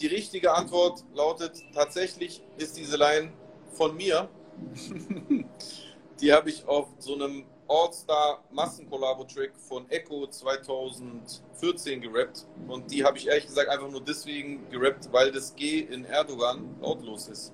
[0.00, 3.30] Die richtige Antwort lautet, tatsächlich ist diese Line
[3.72, 4.30] von mir.
[6.22, 12.44] die habe ich auf so einem All-Star Massenkollabo-Track von Echo 2014 gerappt.
[12.66, 16.74] Und die habe ich ehrlich gesagt einfach nur deswegen gerappt, weil das G in Erdogan
[16.80, 17.52] lautlos ist.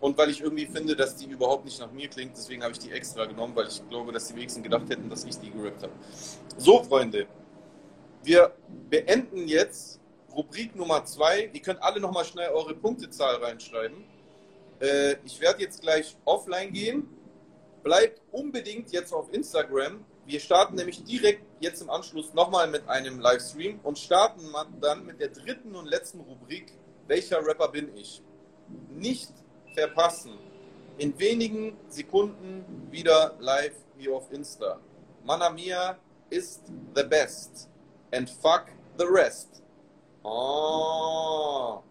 [0.00, 2.78] Und weil ich irgendwie finde, dass die überhaupt nicht nach mir klingt, deswegen habe ich
[2.78, 5.82] die extra genommen, weil ich glaube, dass die wenigsten gedacht hätten, dass ich die gerappt
[5.82, 5.92] habe.
[6.56, 7.26] So, Freunde,
[8.22, 8.52] wir
[8.90, 10.00] beenden jetzt
[10.32, 11.50] Rubrik Nummer 2.
[11.52, 14.04] Ihr könnt alle nochmal schnell eure Punktezahl reinschreiben.
[14.80, 17.08] Äh, ich werde jetzt gleich offline gehen
[17.82, 20.04] bleibt unbedingt jetzt auf Instagram.
[20.26, 25.20] Wir starten nämlich direkt jetzt im Anschluss nochmal mit einem Livestream und starten dann mit
[25.20, 26.72] der dritten und letzten Rubrik,
[27.08, 28.22] welcher Rapper bin ich?
[28.90, 29.32] Nicht
[29.74, 30.38] verpassen.
[30.98, 34.78] In wenigen Sekunden wieder live hier auf Insta.
[35.24, 35.98] Manamia
[36.30, 36.62] ist
[36.94, 37.68] the best.
[38.12, 38.66] And fuck
[38.98, 39.62] the rest.
[40.22, 41.82] Oh.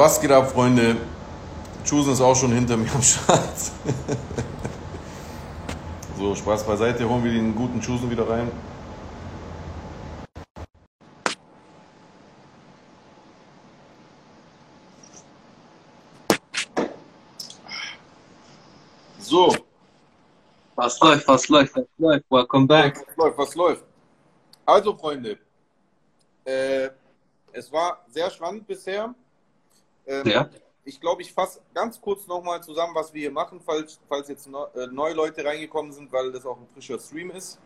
[0.00, 0.96] Was geht ab, Freunde?
[1.84, 3.58] Chusen ist auch schon hinter mir am Start.
[6.16, 8.50] so, Spaß beiseite, holen wir den guten Chusen wieder rein.
[19.18, 19.54] So.
[20.76, 22.24] Was läuft, was läuft, was läuft?
[22.30, 23.06] Welcome back.
[23.06, 23.84] Was läuft, was läuft?
[24.64, 25.36] Also, Freunde,
[26.46, 26.88] äh,
[27.52, 29.14] es war sehr spannend bisher.
[30.10, 30.50] Ähm, ja.
[30.84, 34.48] Ich glaube, ich fasse ganz kurz nochmal zusammen, was wir hier machen, falls, falls jetzt
[34.48, 37.58] no, äh, neue Leute reingekommen sind, weil das auch ein frischer Stream ist.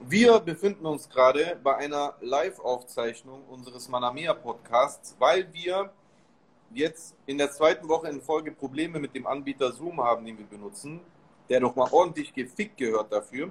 [0.00, 5.92] Wir befinden uns gerade bei einer Live-Aufzeichnung unseres Manamea Podcasts, weil wir
[6.72, 10.46] jetzt in der zweiten Woche in Folge Probleme mit dem Anbieter Zoom haben, den wir
[10.46, 11.00] benutzen,
[11.48, 13.50] der nochmal ordentlich gefickt gehört dafür.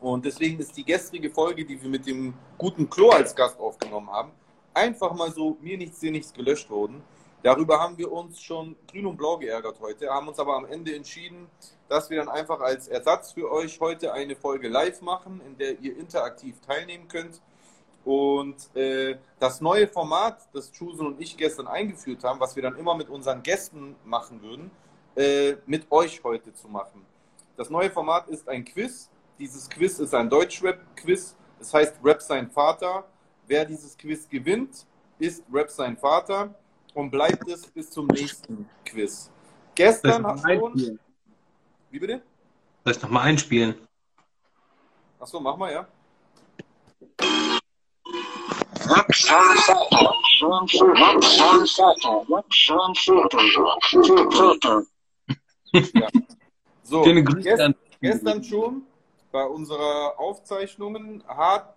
[0.00, 4.10] Und deswegen ist die gestrige Folge, die wir mit dem guten Klo als Gast aufgenommen
[4.10, 4.32] haben,
[4.72, 7.02] einfach mal so mir nichts, dir nichts gelöscht worden.
[7.42, 10.94] Darüber haben wir uns schon grün und blau geärgert heute, haben uns aber am Ende
[10.94, 11.48] entschieden,
[11.88, 15.80] dass wir dann einfach als Ersatz für euch heute eine Folge live machen, in der
[15.80, 17.40] ihr interaktiv teilnehmen könnt.
[18.04, 22.76] Und äh, das neue Format, das Chusen und ich gestern eingeführt haben, was wir dann
[22.76, 24.70] immer mit unseren Gästen machen würden,
[25.16, 27.06] äh, mit euch heute zu machen.
[27.56, 29.08] Das neue Format ist ein Quiz.
[29.38, 31.36] Dieses Quiz ist ein Deutschrap-Quiz.
[31.58, 33.04] Das heißt Rap sein Vater.
[33.46, 34.86] Wer dieses Quiz gewinnt,
[35.18, 36.54] ist Rap sein Vater
[36.94, 39.30] und bleibt es bis zum nächsten Quiz.
[39.74, 40.98] Gestern hat schon.
[41.90, 42.22] Wie bitte?
[42.84, 43.74] Soll ich nochmal einspielen?
[45.18, 45.86] Achso, mach mal, ja.
[55.94, 56.08] ja.
[56.82, 58.82] So, gestern, gestern schon
[59.30, 61.76] bei unserer Aufzeichnungen hat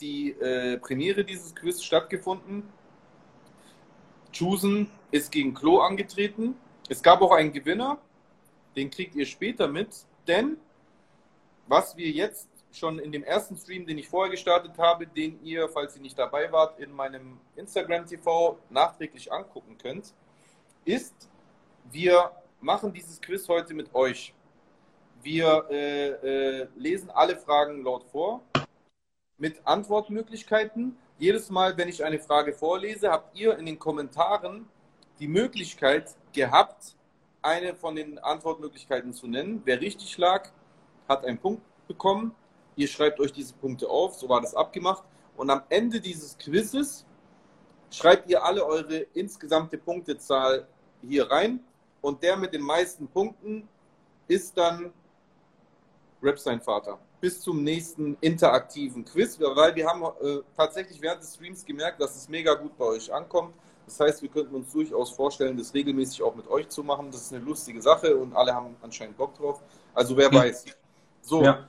[0.00, 2.62] die äh, Premiere dieses Quiz stattgefunden.
[4.32, 6.54] Chusen ist gegen Klo angetreten.
[6.88, 7.98] Es gab auch einen Gewinner,
[8.76, 10.58] den kriegt ihr später mit, denn
[11.66, 15.68] was wir jetzt schon in dem ersten Stream, den ich vorher gestartet habe, den ihr,
[15.68, 20.14] falls ihr nicht dabei wart, in meinem Instagram TV nachträglich angucken könnt,
[20.84, 21.28] ist,
[21.90, 24.34] wir machen dieses Quiz heute mit euch.
[25.22, 28.42] Wir äh, äh, lesen alle Fragen laut vor
[29.36, 30.96] mit Antwortmöglichkeiten.
[31.20, 34.68] Jedes Mal, wenn ich eine Frage vorlese, habt ihr in den Kommentaren
[35.18, 36.94] die Möglichkeit gehabt,
[37.42, 39.60] eine von den Antwortmöglichkeiten zu nennen.
[39.64, 40.48] Wer richtig lag,
[41.08, 42.36] hat einen Punkt bekommen.
[42.76, 45.02] Ihr schreibt euch diese Punkte auf, so war das abgemacht.
[45.36, 47.04] Und am Ende dieses Quizzes
[47.90, 50.68] schreibt ihr alle eure insgesamte Punktezahl
[51.02, 51.58] hier rein.
[52.00, 53.68] Und der mit den meisten Punkten
[54.28, 54.92] ist dann
[56.22, 56.98] Rap sein Vater.
[57.20, 62.16] Bis zum nächsten interaktiven Quiz, weil wir haben äh, tatsächlich während des Streams gemerkt, dass
[62.16, 63.54] es mega gut bei euch ankommt.
[63.86, 67.10] Das heißt, wir könnten uns durchaus vorstellen, das regelmäßig auch mit euch zu machen.
[67.10, 69.62] Das ist eine lustige Sache und alle haben anscheinend Bock drauf.
[69.94, 70.40] Also wer ja.
[70.40, 70.66] weiß.
[71.22, 71.66] So, ja.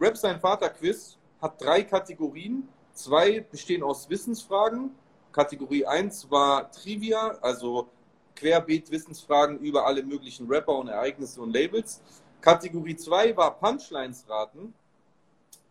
[0.00, 2.68] Rap sein Vater Quiz hat drei Kategorien.
[2.94, 4.90] Zwei bestehen aus Wissensfragen.
[5.32, 7.88] Kategorie 1 war Trivia, also
[8.34, 12.00] querbeet Wissensfragen über alle möglichen Rapper und Ereignisse und Labels.
[12.42, 14.74] Kategorie 2 war Punchlines raten.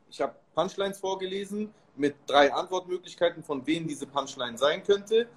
[0.10, 5.28] Ich habe Punchlines vorgelesen mit drei Antwortmöglichkeiten, von wem diese Punchline sein könnte.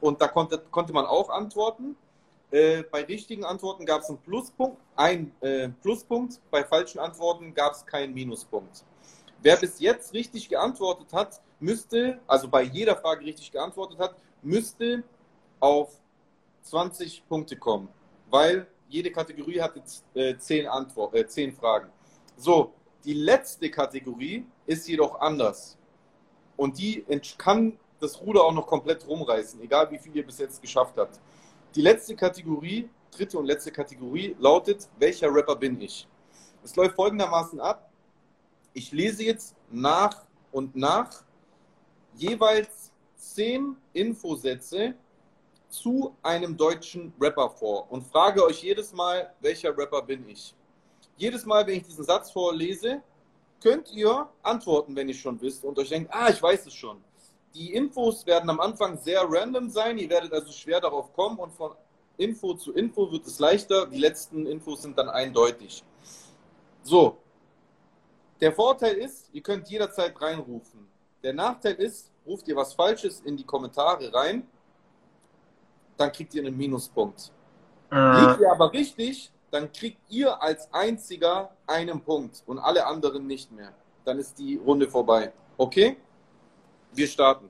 [0.00, 1.96] Und da konnte, konnte man auch antworten.
[2.50, 6.40] Äh, bei richtigen Antworten gab es einen Pluspunkt, ein äh, Pluspunkt.
[6.50, 8.84] Bei falschen Antworten gab es keinen Minuspunkt.
[9.40, 15.04] Wer bis jetzt richtig geantwortet hat, müsste, also bei jeder Frage richtig geantwortet hat, müsste
[15.60, 15.92] auf
[16.62, 17.88] 20 Punkte kommen,
[18.30, 21.88] weil jede Kategorie hat jetzt äh, 10, Antwort, äh, 10 Fragen.
[22.36, 22.74] So,
[23.04, 25.78] die letzte Kategorie ist jedoch anders.
[26.56, 27.04] Und die
[27.38, 31.18] kann das Ruder auch noch komplett rumreißen, egal wie viel ihr bis jetzt geschafft habt.
[31.74, 36.06] Die letzte Kategorie, dritte und letzte Kategorie lautet, welcher Rapper bin ich?
[36.62, 37.90] Es läuft folgendermaßen ab.
[38.74, 41.24] Ich lese jetzt nach und nach
[42.14, 44.94] jeweils zehn Infosätze
[45.72, 50.54] zu einem deutschen Rapper vor und frage euch jedes Mal, welcher Rapper bin ich?
[51.16, 53.02] Jedes Mal, wenn ich diesen Satz vorlese,
[53.62, 57.02] könnt ihr antworten, wenn ihr schon wisst und euch denkt, ah, ich weiß es schon.
[57.54, 61.52] Die Infos werden am Anfang sehr random sein, ihr werdet also schwer darauf kommen und
[61.52, 61.72] von
[62.18, 63.86] Info zu Info wird es leichter.
[63.86, 65.82] Die letzten Infos sind dann eindeutig.
[66.82, 67.16] So,
[68.42, 70.86] der Vorteil ist, ihr könnt jederzeit reinrufen.
[71.22, 74.46] Der Nachteil ist, ruft ihr was Falsches in die Kommentare rein,
[76.02, 77.32] dann kriegt ihr einen Minuspunkt.
[77.90, 78.20] Äh.
[78.20, 83.52] Liegt ihr aber richtig, dann kriegt ihr als einziger einen Punkt und alle anderen nicht
[83.52, 83.72] mehr.
[84.04, 85.32] Dann ist die Runde vorbei.
[85.56, 85.96] Okay?
[86.92, 87.48] Wir starten.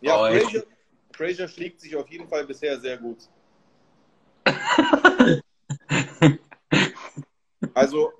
[0.00, 0.64] Ja, oh, Fraser,
[1.12, 3.28] Fraser schlägt sich auf jeden Fall bisher sehr gut.
[7.74, 8.12] also,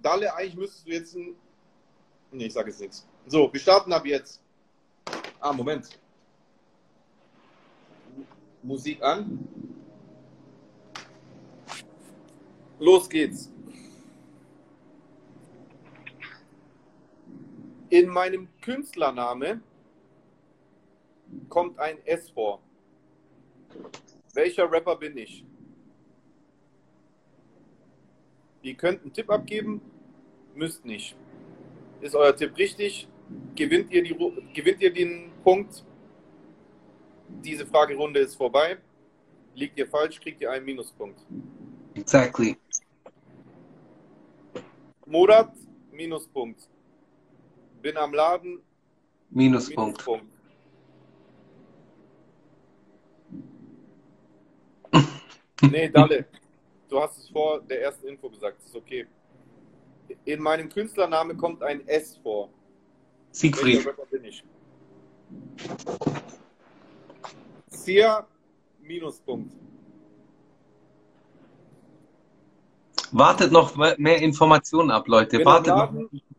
[0.00, 1.36] Dalle, eigentlich müsstest du jetzt ein.
[2.32, 3.06] Nee, ich sage jetzt nichts.
[3.26, 4.40] So, wir starten ab jetzt.
[5.40, 5.99] Ah, Moment.
[8.62, 9.38] Musik an.
[12.78, 13.50] Los geht's.
[17.90, 19.60] In meinem Künstlername
[21.48, 22.60] kommt ein S vor.
[24.34, 25.44] Welcher Rapper bin ich?
[28.62, 29.80] Ihr könnt einen Tipp abgeben,
[30.54, 31.16] müsst nicht.
[32.00, 33.08] Ist euer Tipp richtig?
[33.54, 34.14] Gewinnt ihr, die,
[34.54, 35.84] gewinnt ihr den Punkt?
[37.42, 38.78] Diese Fragerunde ist vorbei.
[39.54, 41.20] Liegt ihr falsch, kriegt ihr einen Minuspunkt.
[41.94, 42.56] Exactly.
[45.06, 45.52] Murat,
[45.90, 46.68] Minuspunkt.
[47.82, 48.60] Bin am Laden.
[49.30, 50.06] Minuspunkt.
[50.06, 50.26] Minuspunkt.
[55.70, 56.26] nee, Dalle.
[56.88, 58.58] Du hast es vor der ersten Info gesagt.
[58.58, 59.06] Das ist okay.
[60.24, 62.50] In meinem Künstlername kommt ein S vor.
[63.30, 63.88] Siegfried.
[64.10, 64.44] bin ich?
[67.84, 68.26] Sia,
[68.82, 69.52] Minuspunkt.
[73.12, 75.44] Wartet noch mehr Informationen ab, Leute.
[75.44, 75.92] Wartet noch,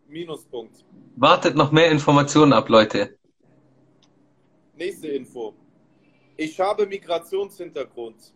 [0.07, 0.85] Minuspunkt.
[1.15, 3.17] wartet noch mehr Informationen ab, Leute.
[4.75, 5.53] Nächste Info.
[6.37, 8.33] Ich habe Migrationshintergrund.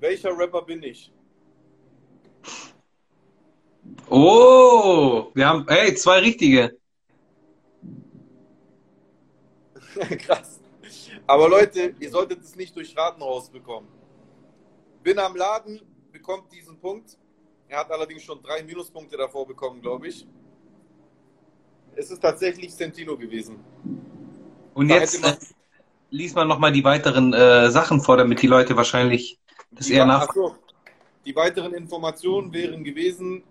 [0.00, 1.12] Welcher Rapper bin ich?
[4.08, 6.76] Oh, wir haben, hey, zwei richtige.
[10.18, 10.61] Krass.
[11.26, 13.88] Aber Leute, ihr solltet es nicht durch Raten rausbekommen.
[15.02, 17.16] Bin am Laden, bekommt diesen Punkt.
[17.68, 20.26] Er hat allerdings schon drei Minuspunkte davor bekommen, glaube ich.
[21.94, 23.60] Es ist tatsächlich Sentino gewesen.
[24.74, 25.36] Und da jetzt man, äh,
[26.10, 29.38] liest man nochmal die weiteren äh, Sachen vor, damit die Leute wahrscheinlich
[29.70, 30.28] das eher nach.
[31.24, 33.44] Die weiteren Informationen wären gewesen,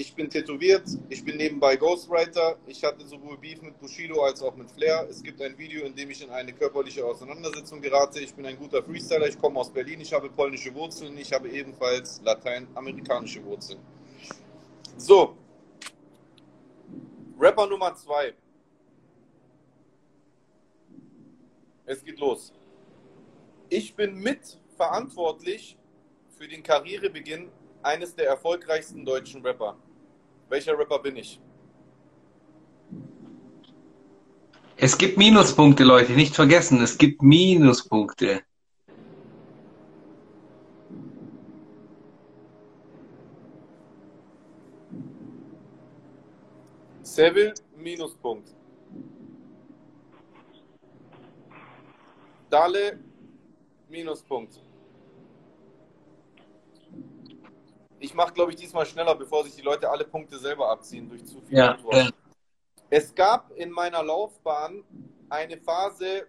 [0.00, 2.56] Ich bin tätowiert, ich bin nebenbei Ghostwriter.
[2.66, 5.06] Ich hatte sowohl Beef mit Bushido als auch mit Flair.
[5.10, 8.18] Es gibt ein Video, in dem ich in eine körperliche Auseinandersetzung gerate.
[8.18, 11.50] Ich bin ein guter Freestyler, ich komme aus Berlin, ich habe polnische Wurzeln, ich habe
[11.50, 13.78] ebenfalls lateinamerikanische Wurzeln.
[14.96, 15.36] So,
[17.38, 18.32] Rapper Nummer zwei.
[21.84, 22.54] Es geht los.
[23.68, 25.76] Ich bin mitverantwortlich
[26.38, 27.50] für den Karrierebeginn
[27.82, 29.76] eines der erfolgreichsten deutschen Rapper.
[30.50, 31.40] Welcher Rapper bin ich?
[34.76, 38.42] Es gibt Minuspunkte, Leute, nicht vergessen, es gibt Minuspunkte.
[47.02, 48.52] Seville, Minuspunkt.
[52.48, 52.98] Dale,
[53.88, 54.60] Minuspunkt.
[58.02, 61.24] Ich mache, glaube ich, diesmal schneller, bevor sich die Leute alle Punkte selber abziehen durch
[61.26, 62.14] zu viele Ja, Antworten.
[62.88, 64.82] Es gab in meiner Laufbahn
[65.28, 66.26] eine Phase,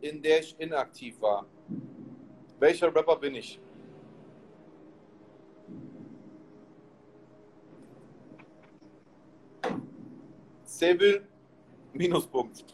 [0.00, 1.46] in der ich inaktiv war.
[2.60, 3.60] Welcher Rapper bin ich?
[10.62, 11.26] Seville,
[11.92, 12.64] Minuspunkt.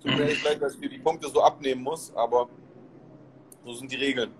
[0.00, 2.48] Tut mir echt leid, dass ich dir die Punkte so abnehmen muss, aber
[3.64, 4.32] so sind die Regeln.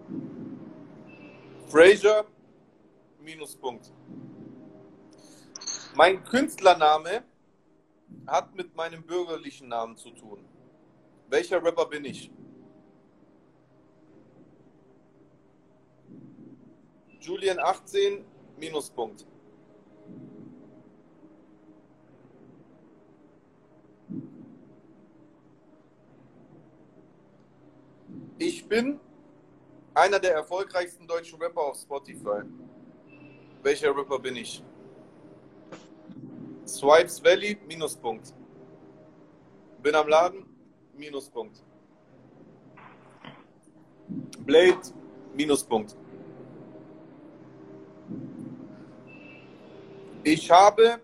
[1.67, 2.25] Fraser,
[3.29, 3.93] Minuspunkt.
[5.95, 7.25] Mein Künstlername
[8.27, 10.43] hat mit meinem bürgerlichen Namen zu tun.
[11.29, 12.31] Welcher Rapper bin ich?
[17.21, 18.25] Julian 18,
[18.57, 19.27] Minuspunkt.
[28.39, 28.99] Ich bin
[29.93, 32.43] einer der erfolgreichsten deutschen Rapper auf Spotify.
[33.63, 34.63] Welcher Rapper bin ich?
[36.67, 38.33] Swipes Valley, Minuspunkt.
[39.83, 40.45] Bin am Laden,
[40.97, 41.65] Minuspunkt.
[44.45, 44.81] Blade,
[45.35, 45.97] Minuspunkt.
[50.23, 51.01] Ich habe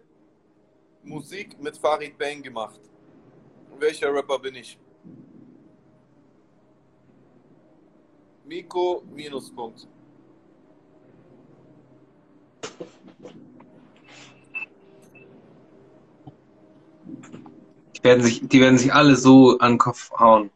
[1.03, 2.81] Musik mit Farid Bang gemacht.
[3.79, 4.79] Welcher Rapper bin ich?
[8.45, 9.89] Miko, Minuspunkt.
[17.97, 20.51] Die, werden sich, die werden sich alle so an den Kopf hauen.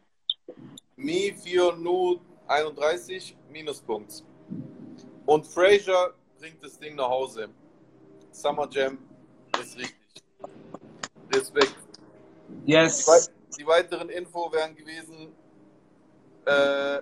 [0.95, 4.23] Mi 4 Nu 31 Minuspunkt.
[5.25, 7.49] Und Fraser bringt das Ding nach Hause.
[8.31, 8.97] Summer Jam
[9.61, 9.95] ist richtig.
[11.33, 11.75] Respekt.
[12.65, 13.29] Die, Yes.
[13.57, 15.31] die weiteren Info wären gewesen,
[16.45, 17.01] äh,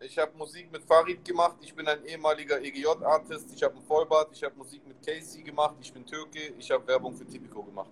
[0.00, 4.30] ich habe Musik mit Farid gemacht, ich bin ein ehemaliger EGJ-Artist, ich habe einen Vollbart,
[4.32, 7.90] ich habe Musik mit Casey gemacht, ich bin Türke, ich habe Werbung für Tipico gemacht.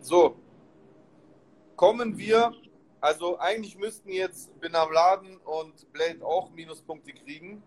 [0.00, 0.36] So,
[1.76, 2.52] kommen wir,
[3.00, 7.62] also eigentlich müssten jetzt Bin am Laden und Blade auch Minuspunkte kriegen,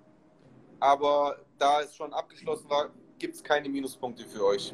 [0.79, 4.73] aber da es schon abgeschlossen war, gibt es keine Minuspunkte für euch.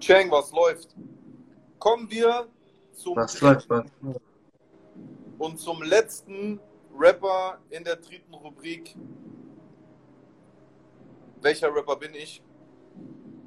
[0.00, 0.94] Chang, was läuft?
[1.78, 2.48] Kommen wir
[2.92, 3.84] zum Was läuft, was?
[5.38, 6.60] und zum letzten
[6.98, 8.96] Rapper in der dritten Rubrik.
[11.40, 12.42] Welcher Rapper bin ich?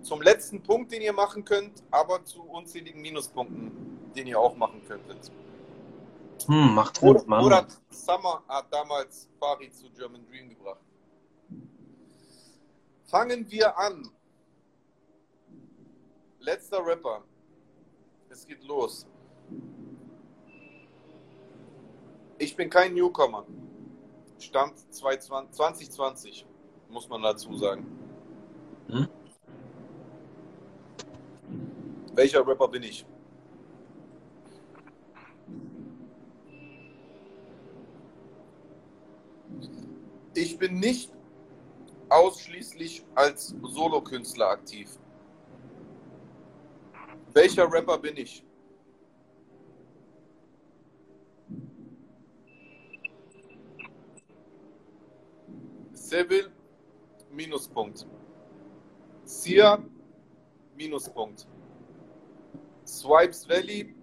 [0.02, 4.82] Zum letzten Punkt, den ihr machen könnt, aber zu unzähligen Minuspunkten, den ihr auch machen
[4.88, 5.32] könntet.
[6.46, 7.44] Hm, macht Oder, Mann.
[7.44, 10.80] oder Summer hat damals Farid zu German Dream gebracht.
[13.06, 14.10] Fangen wir an.
[16.40, 17.24] Letzter Rapper.
[18.30, 19.06] Es geht los.
[22.40, 23.46] Ich bin kein Newcomer.
[24.40, 26.46] Stammt 2020,
[26.88, 27.86] muss man dazu sagen.
[28.88, 29.08] Hm?
[32.16, 33.06] Welcher Rapper bin ich?
[40.34, 41.12] Ich bin nicht
[42.08, 44.90] ausschließlich als Solokünstler aktiv.
[47.34, 48.46] Welcher Rapper bin ich?
[56.10, 56.52] Seville,
[57.32, 58.08] Minuspunkt.
[59.26, 59.78] Sia,
[60.76, 61.48] Minuspunkt.
[62.84, 63.94] Swipes Valley,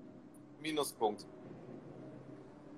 [0.60, 1.26] Minuspunkt.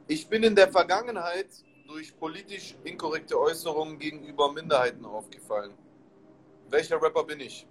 [0.06, 1.48] Ich bin in der Vergangenheit
[1.86, 5.74] durch politisch inkorrekte Äußerungen gegenüber Minderheiten aufgefallen.
[6.70, 7.66] Welcher Rapper bin ich?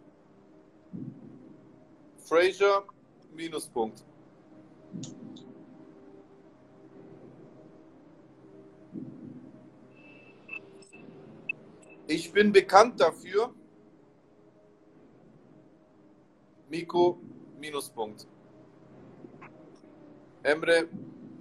[2.20, 2.86] Fraser,
[3.34, 4.06] Minuspunkt.
[12.08, 13.54] Ich bin bekannt dafür,
[16.70, 17.20] Miko,
[17.60, 18.26] Minuspunkt.
[20.42, 20.88] Emre,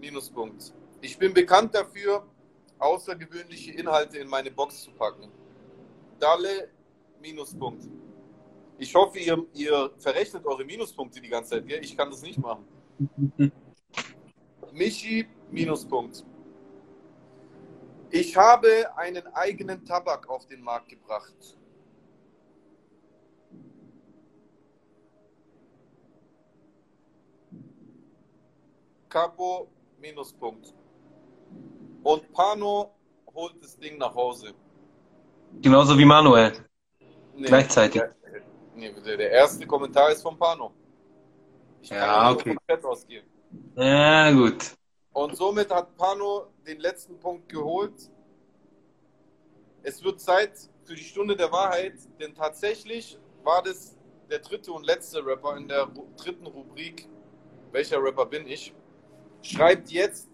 [0.00, 0.72] Minuspunkt.
[1.00, 2.26] Ich bin bekannt dafür,
[2.80, 5.30] außergewöhnliche Inhalte in meine Box zu packen.
[6.18, 6.70] Dalle,
[7.20, 7.88] Minuspunkt.
[8.78, 11.66] Ich hoffe, ihr, ihr verrechnet eure Minuspunkte die ganze Zeit.
[11.66, 11.84] Gell?
[11.84, 12.64] Ich kann das nicht machen.
[14.72, 16.24] Michi, Minuspunkt.
[18.18, 21.34] Ich habe einen eigenen Tabak auf den Markt gebracht.
[29.10, 29.68] Capo,
[30.00, 30.72] Minuspunkt.
[32.02, 32.94] Und Pano
[33.34, 34.54] holt das Ding nach Hause.
[35.60, 36.52] Genauso wie Manuel.
[37.34, 38.00] Nee, Gleichzeitig.
[38.00, 38.14] Der,
[38.74, 40.72] nee, der erste Kommentar ist von Pano.
[41.82, 42.54] Ich kann Ja, okay.
[42.54, 43.26] vom Chat ausgehen.
[43.74, 44.74] Ja, gut.
[45.12, 48.10] Und somit hat Pano den letzten Punkt geholt.
[49.82, 50.52] Es wird Zeit
[50.84, 53.96] für die Stunde der Wahrheit, denn tatsächlich war das
[54.30, 57.08] der dritte und letzte Rapper in der dritten Rubrik.
[57.70, 58.74] Welcher Rapper bin ich?
[59.42, 60.28] Schreibt jetzt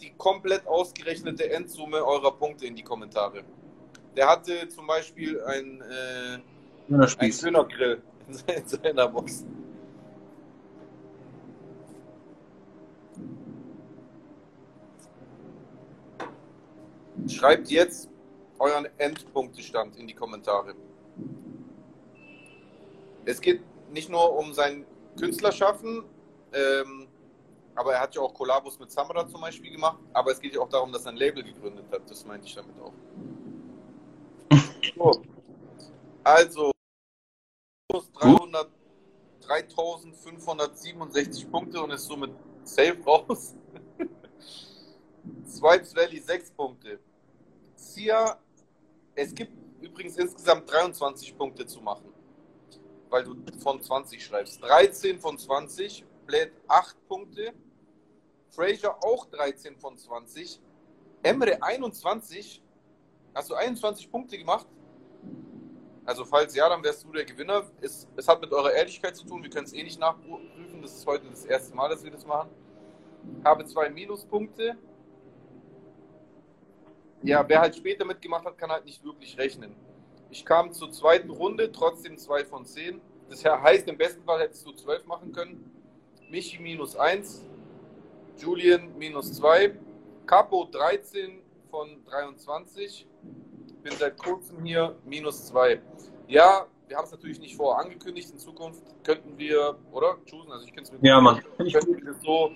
[0.00, 3.44] die komplett ausgerechnete Endsumme eurer Punkte in die Kommentare.
[4.16, 6.42] Der hatte zum Beispiel ein, äh, ein
[6.88, 7.40] Dönerspieß.
[7.40, 9.44] Dönergrill in seiner Box.
[17.28, 18.08] Schreibt jetzt
[18.58, 20.74] euren Endpunktestand in die Kommentare.
[23.24, 24.84] Es geht nicht nur um sein
[25.18, 26.04] Künstlerschaffen,
[26.52, 27.08] ähm,
[27.74, 30.60] aber er hat ja auch Kollabos mit Samra zum Beispiel gemacht, aber es geht ja
[30.60, 32.10] auch darum, dass er ein Label gegründet hat.
[32.10, 32.92] Das meinte ich damit auch.
[34.94, 35.22] So.
[36.24, 36.72] Also,
[37.90, 38.68] 300,
[39.40, 42.30] 3567 Punkte und ist somit
[42.64, 43.54] safe raus.
[45.46, 46.98] Swipes Valley 6 Punkte.
[47.74, 48.38] Sia,
[49.14, 52.12] es gibt übrigens insgesamt 23 Punkte zu machen,
[53.10, 54.62] weil du von 20 schreibst.
[54.62, 57.52] 13 von 20, Blade 8 Punkte,
[58.50, 60.60] Fraser auch 13 von 20,
[61.22, 62.62] Emre 21.
[63.34, 64.66] Hast du 21 Punkte gemacht?
[66.04, 67.64] Also falls ja, dann wärst du der Gewinner.
[67.80, 69.42] Es, es hat mit eurer Ehrlichkeit zu tun.
[69.42, 70.82] Wir können es eh nicht nachprüfen.
[70.82, 72.50] Das ist heute das erste Mal, dass wir das machen.
[73.44, 74.76] Habe zwei Minuspunkte.
[77.22, 79.74] Ja, wer halt später mitgemacht hat, kann halt nicht wirklich rechnen.
[80.30, 83.00] Ich kam zur zweiten Runde, trotzdem zwei von zehn.
[83.28, 85.70] Das heißt, im besten Fall hättest du zwölf machen können.
[86.30, 87.44] Michi minus eins,
[88.38, 89.74] Julian minus zwei,
[90.26, 91.40] Capo 13
[91.70, 93.06] von 23.
[93.82, 95.80] Bin seit kurzem hier minus zwei.
[96.28, 98.30] Ja, wir haben es natürlich nicht vorher angekündigt.
[98.30, 100.18] In Zukunft könnten wir, oder?
[100.28, 101.42] Choosen, also ich könnte es mir Ja, Mann.
[101.58, 102.50] könnten wir das so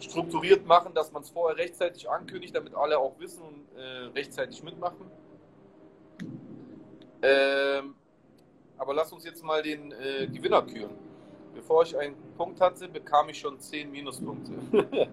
[0.00, 4.62] strukturiert machen, dass man es vorher rechtzeitig ankündigt, damit alle auch wissen und äh, rechtzeitig
[4.62, 5.10] mitmachen.
[7.22, 7.94] Ähm,
[8.76, 10.96] aber lass uns jetzt mal den äh, Gewinner küren.
[11.54, 14.52] Bevor ich einen Punkt hatte, bekam ich schon 10 Minuspunkte.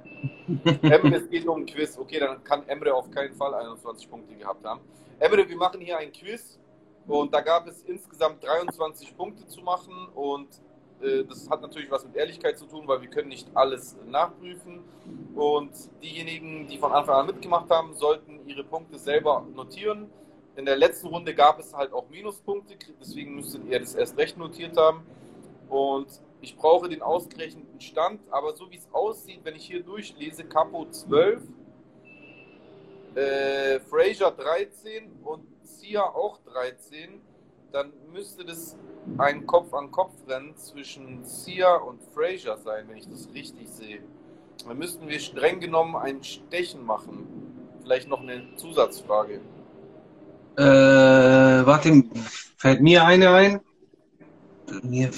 [0.84, 1.98] Emre, es geht um ein Quiz.
[1.98, 4.82] Okay, dann kann Emre auf keinen Fall 21 Punkte gehabt haben.
[5.20, 6.60] Emre, wir machen hier ein Quiz
[7.08, 10.50] und da gab es insgesamt 23 Punkte zu machen und
[11.02, 14.84] das hat natürlich was mit Ehrlichkeit zu tun, weil wir können nicht alles nachprüfen
[15.36, 20.10] und diejenigen, die von Anfang an mitgemacht haben, sollten ihre Punkte selber notieren.
[20.56, 24.38] In der letzten Runde gab es halt auch Minuspunkte, deswegen müsstet ihr das erst recht
[24.38, 25.06] notiert haben.
[25.68, 26.08] Und
[26.42, 30.88] ich brauche den ausgerechneten Stand, aber so wie es aussieht, wenn ich hier durchlese, Capo
[30.90, 31.42] 12,
[33.16, 37.22] äh, Fraser 13 und Sia auch 13,
[37.72, 38.78] dann müsste das
[39.18, 44.02] ein Kopf-an-Kopf-Rennen zwischen Sia und Fraser sein, wenn ich das richtig sehe.
[44.68, 47.28] Dann müssten wir streng genommen ein Stechen machen.
[47.82, 49.42] Vielleicht noch eine Zusatzfrage.
[50.58, 52.04] Äh, warte,
[52.58, 53.60] fällt mir eine ein?
[54.82, 55.12] Mir,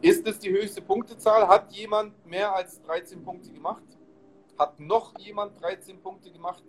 [0.00, 1.46] Ist es die höchste Punktezahl?
[1.48, 3.82] Hat jemand mehr als 13 Punkte gemacht?
[4.58, 6.62] Hat noch jemand 13 Punkte gemacht?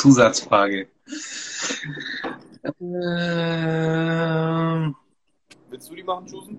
[0.00, 0.88] Zusatzfrage.
[2.80, 4.96] Ähm,
[5.68, 6.58] Willst du die machen, Chusen?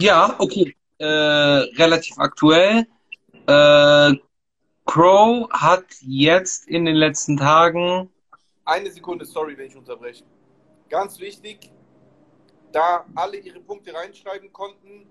[0.00, 0.74] ja, okay.
[0.98, 2.86] Äh, relativ aktuell.
[3.46, 4.12] Äh,
[4.86, 8.10] Crow hat jetzt in den letzten Tagen
[8.64, 10.24] Eine Sekunde, sorry, wenn ich unterbreche.
[10.88, 11.70] Ganz wichtig,
[12.72, 15.06] da alle ihre Punkte reinschreiben konnten,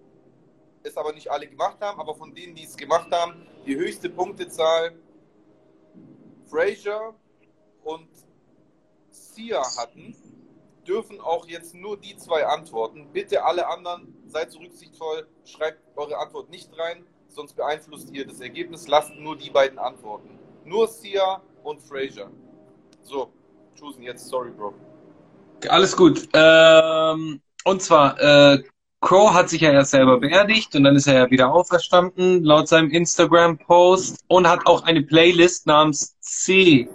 [0.83, 4.09] es aber nicht alle gemacht haben, aber von denen, die es gemacht haben, die höchste
[4.09, 4.93] Punktezahl
[6.53, 7.15] Fraser
[7.83, 8.07] und
[9.09, 10.15] Sia hatten,
[10.87, 13.07] dürfen auch jetzt nur die zwei antworten.
[13.11, 18.39] Bitte alle anderen, seid so rücksichtsvoll, schreibt eure Antwort nicht rein, sonst beeinflusst ihr das
[18.39, 18.87] Ergebnis.
[18.87, 20.37] Lasst nur die beiden antworten.
[20.63, 22.29] Nur Sia und Fraser.
[23.01, 23.33] So,
[23.79, 24.75] Chosen jetzt, sorry, Bro.
[25.69, 26.29] Alles gut.
[26.33, 28.63] Ähm, und zwar, äh,
[29.03, 32.69] Crow hat sich ja erst selber beerdigt und dann ist er ja wieder auferstanden, laut
[32.69, 36.87] seinem Instagram-Post, und hat auch eine Playlist namens C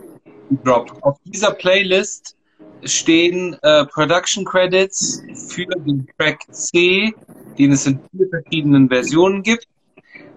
[0.49, 1.03] gedroppt.
[1.03, 2.35] Auf dieser Playlist
[2.83, 7.15] stehen äh, Production Credits für den Track C,
[7.59, 9.67] den es in vier verschiedenen Versionen gibt.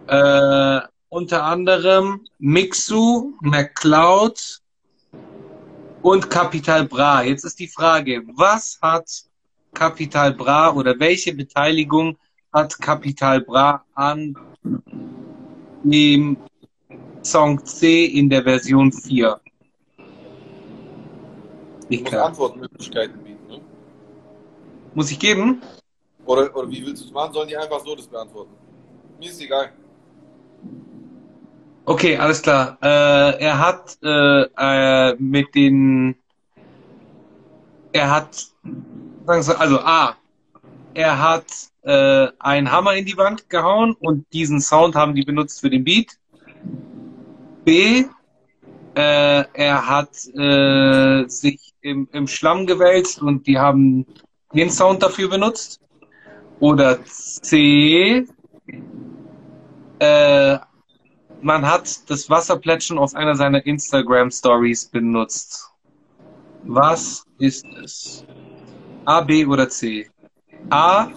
[0.07, 4.59] Äh, unter anderem Mixu, McCloud
[6.01, 7.23] und Capital Bra.
[7.23, 9.30] Jetzt ist die Frage, was hat
[9.73, 12.17] Capital Bra oder welche Beteiligung
[12.51, 14.35] hat Capital Bra an
[15.83, 16.37] dem
[17.23, 19.39] Song C in der Version 4?
[21.89, 22.13] Ich muss.
[22.13, 23.61] Antwortmöglichkeiten bieten, ne?
[24.93, 25.61] Muss ich geben?
[26.25, 27.33] Oder, oder wie willst du es machen?
[27.33, 28.51] Sollen die einfach so das beantworten?
[29.19, 29.71] Mir ist egal.
[31.85, 32.77] Okay, alles klar.
[32.81, 36.15] Äh, er hat äh, äh, mit den,
[37.91, 38.47] er hat,
[39.27, 40.15] also A,
[40.93, 41.45] er hat
[41.83, 45.83] äh, einen Hammer in die Wand gehauen und diesen Sound haben die benutzt für den
[45.83, 46.17] Beat.
[47.63, 48.05] B,
[48.95, 54.05] äh, er hat äh, sich im, im Schlamm gewälzt und die haben
[54.53, 55.79] den Sound dafür benutzt.
[56.59, 58.27] Oder C,
[59.99, 60.57] äh,
[61.41, 65.71] man hat das Wasserplätschern auf einer seiner Instagram Stories benutzt.
[66.63, 68.25] Was ist es?
[69.05, 70.09] A, B oder C?
[70.69, 71.09] A,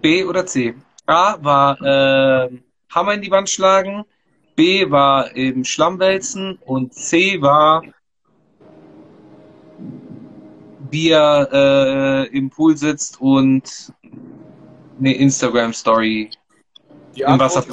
[0.00, 0.74] B oder C?
[1.06, 2.60] A war äh,
[2.90, 4.04] Hammer in die Wand schlagen,
[4.54, 7.82] B war im Schlamm wälzen und C war
[10.90, 13.92] wie er äh, im Pool sitzt und
[14.98, 16.30] eine Instagram-Story
[17.16, 17.64] im Wasser.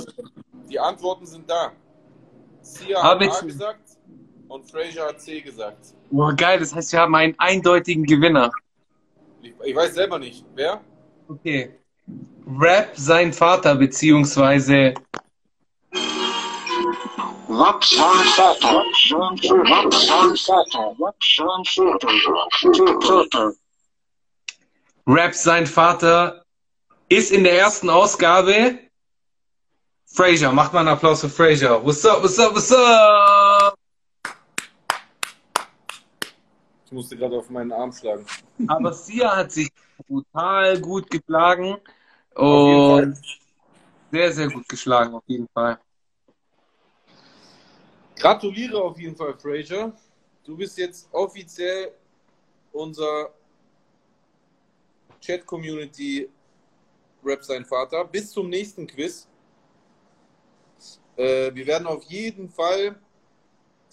[0.69, 1.71] Die Antworten sind da.
[2.95, 3.92] Ah, hat A gesagt
[4.53, 5.95] und Fraser hat C gesagt.
[6.11, 8.51] Boah, geil, das heißt, wir haben einen eindeutigen Gewinner.
[9.41, 10.45] Ich, ich weiß selber nicht.
[10.53, 10.79] Wer?
[11.27, 11.73] Okay.
[12.59, 14.93] Rap sein Vater, beziehungsweise
[17.49, 18.77] Rap sein Vater.
[18.77, 18.85] Rap
[20.03, 20.85] sein Vater.
[22.27, 23.53] Rap sein Vater.
[25.07, 26.45] Rap sein Vater
[27.09, 28.77] ist in der ersten Ausgabe
[30.05, 30.51] Fraser.
[30.51, 31.83] Macht mal einen Applaus für Fraser.
[31.83, 33.75] What's up, what's up, what's up?
[36.75, 38.25] Ich musste gerade auf meinen Arm schlagen.
[38.67, 39.69] Aber Sia hat sich
[40.07, 41.77] brutal gut geschlagen
[42.35, 43.17] und
[44.11, 45.79] sehr, sehr gut geschlagen, auf jeden Fall.
[48.15, 49.91] Gratuliere auf jeden Fall, Fraser.
[50.43, 51.93] Du bist jetzt offiziell
[52.71, 53.33] unser
[55.19, 56.29] Chat-Community
[57.23, 58.05] Rap sein Vater.
[58.05, 59.27] Bis zum nächsten Quiz.
[61.15, 62.95] Äh, wir werden auf jeden Fall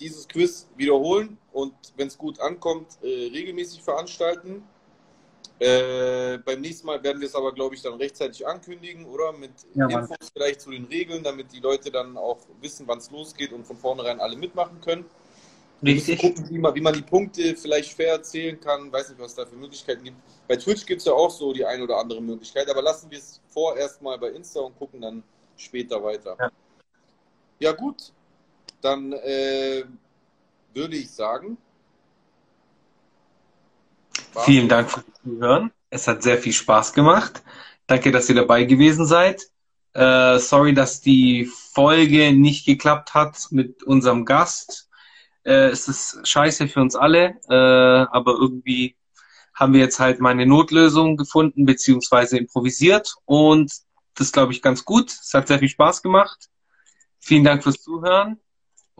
[0.01, 4.63] dieses Quiz wiederholen und wenn es gut ankommt, äh, regelmäßig veranstalten.
[5.59, 9.33] Äh, beim nächsten Mal werden wir es aber, glaube ich, dann rechtzeitig ankündigen, oder?
[9.33, 10.03] Mit Ja, Mann.
[10.03, 13.67] Infos vielleicht zu den Regeln, damit die Leute dann auch wissen, wann es losgeht und
[13.67, 15.05] von vornherein alle mitmachen können.
[15.83, 16.21] Richtig?
[16.21, 18.91] gucken, wie man, wie man die Punkte vielleicht fair erzählen kann.
[18.93, 20.17] Weiß nicht, was es da für Möglichkeiten gibt.
[20.49, 23.19] Bei Twitch gibt es ja auch so die eine oder andere Möglichkeit, aber lassen wir
[23.19, 25.23] es vorerst mal bei Insta und gucken dann
[25.57, 26.37] später weiter.
[26.39, 26.51] Ja.
[27.61, 28.13] Ja, gut.
[28.81, 29.85] Dann äh,
[30.75, 31.59] würde ich sagen.
[34.45, 35.73] Vielen Dank fürs Zuhören.
[35.91, 37.43] Es hat sehr viel Spaß gemacht.
[37.87, 39.43] Danke, dass ihr dabei gewesen seid.
[39.93, 44.89] Äh, sorry, dass die Folge nicht geklappt hat mit unserem Gast.
[45.43, 48.97] Äh, es ist scheiße für uns alle, äh, aber irgendwie
[49.53, 53.73] haben wir jetzt halt mal eine Notlösung gefunden, beziehungsweise improvisiert und
[54.15, 55.11] das glaube ich ganz gut.
[55.11, 56.49] Es hat sehr viel Spaß gemacht.
[57.19, 58.39] Vielen Dank fürs Zuhören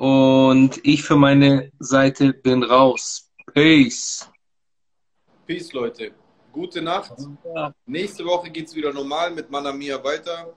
[0.01, 3.31] und ich für meine Seite bin raus.
[3.53, 4.27] Peace.
[5.47, 6.13] Peace, Leute.
[6.51, 7.13] Gute Nacht.
[7.85, 10.55] Nächste Woche geht es wieder normal mit Manamia weiter.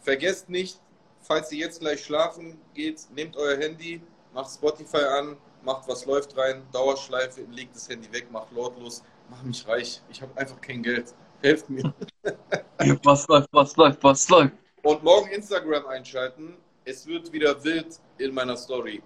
[0.00, 0.80] Vergesst nicht,
[1.20, 4.00] falls ihr jetzt gleich schlafen geht, nehmt euer Handy,
[4.34, 9.44] macht Spotify an, macht was läuft rein, Dauerschleife, legt das Handy weg, macht lautlos, macht
[9.44, 10.02] mich reich.
[10.10, 11.14] Ich habe einfach kein Geld.
[11.42, 11.94] Helft mir.
[13.04, 14.52] Was läuft, was läuft, was läuft?
[14.82, 16.56] Und morgen Instagram einschalten.
[16.88, 19.02] Es wird wieder wild in meiner Story.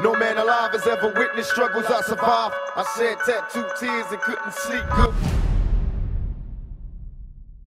[0.00, 2.54] No man alive has ever witnessed struggles I survived.
[2.76, 5.33] I shed tattooed tears and couldn't sleep good.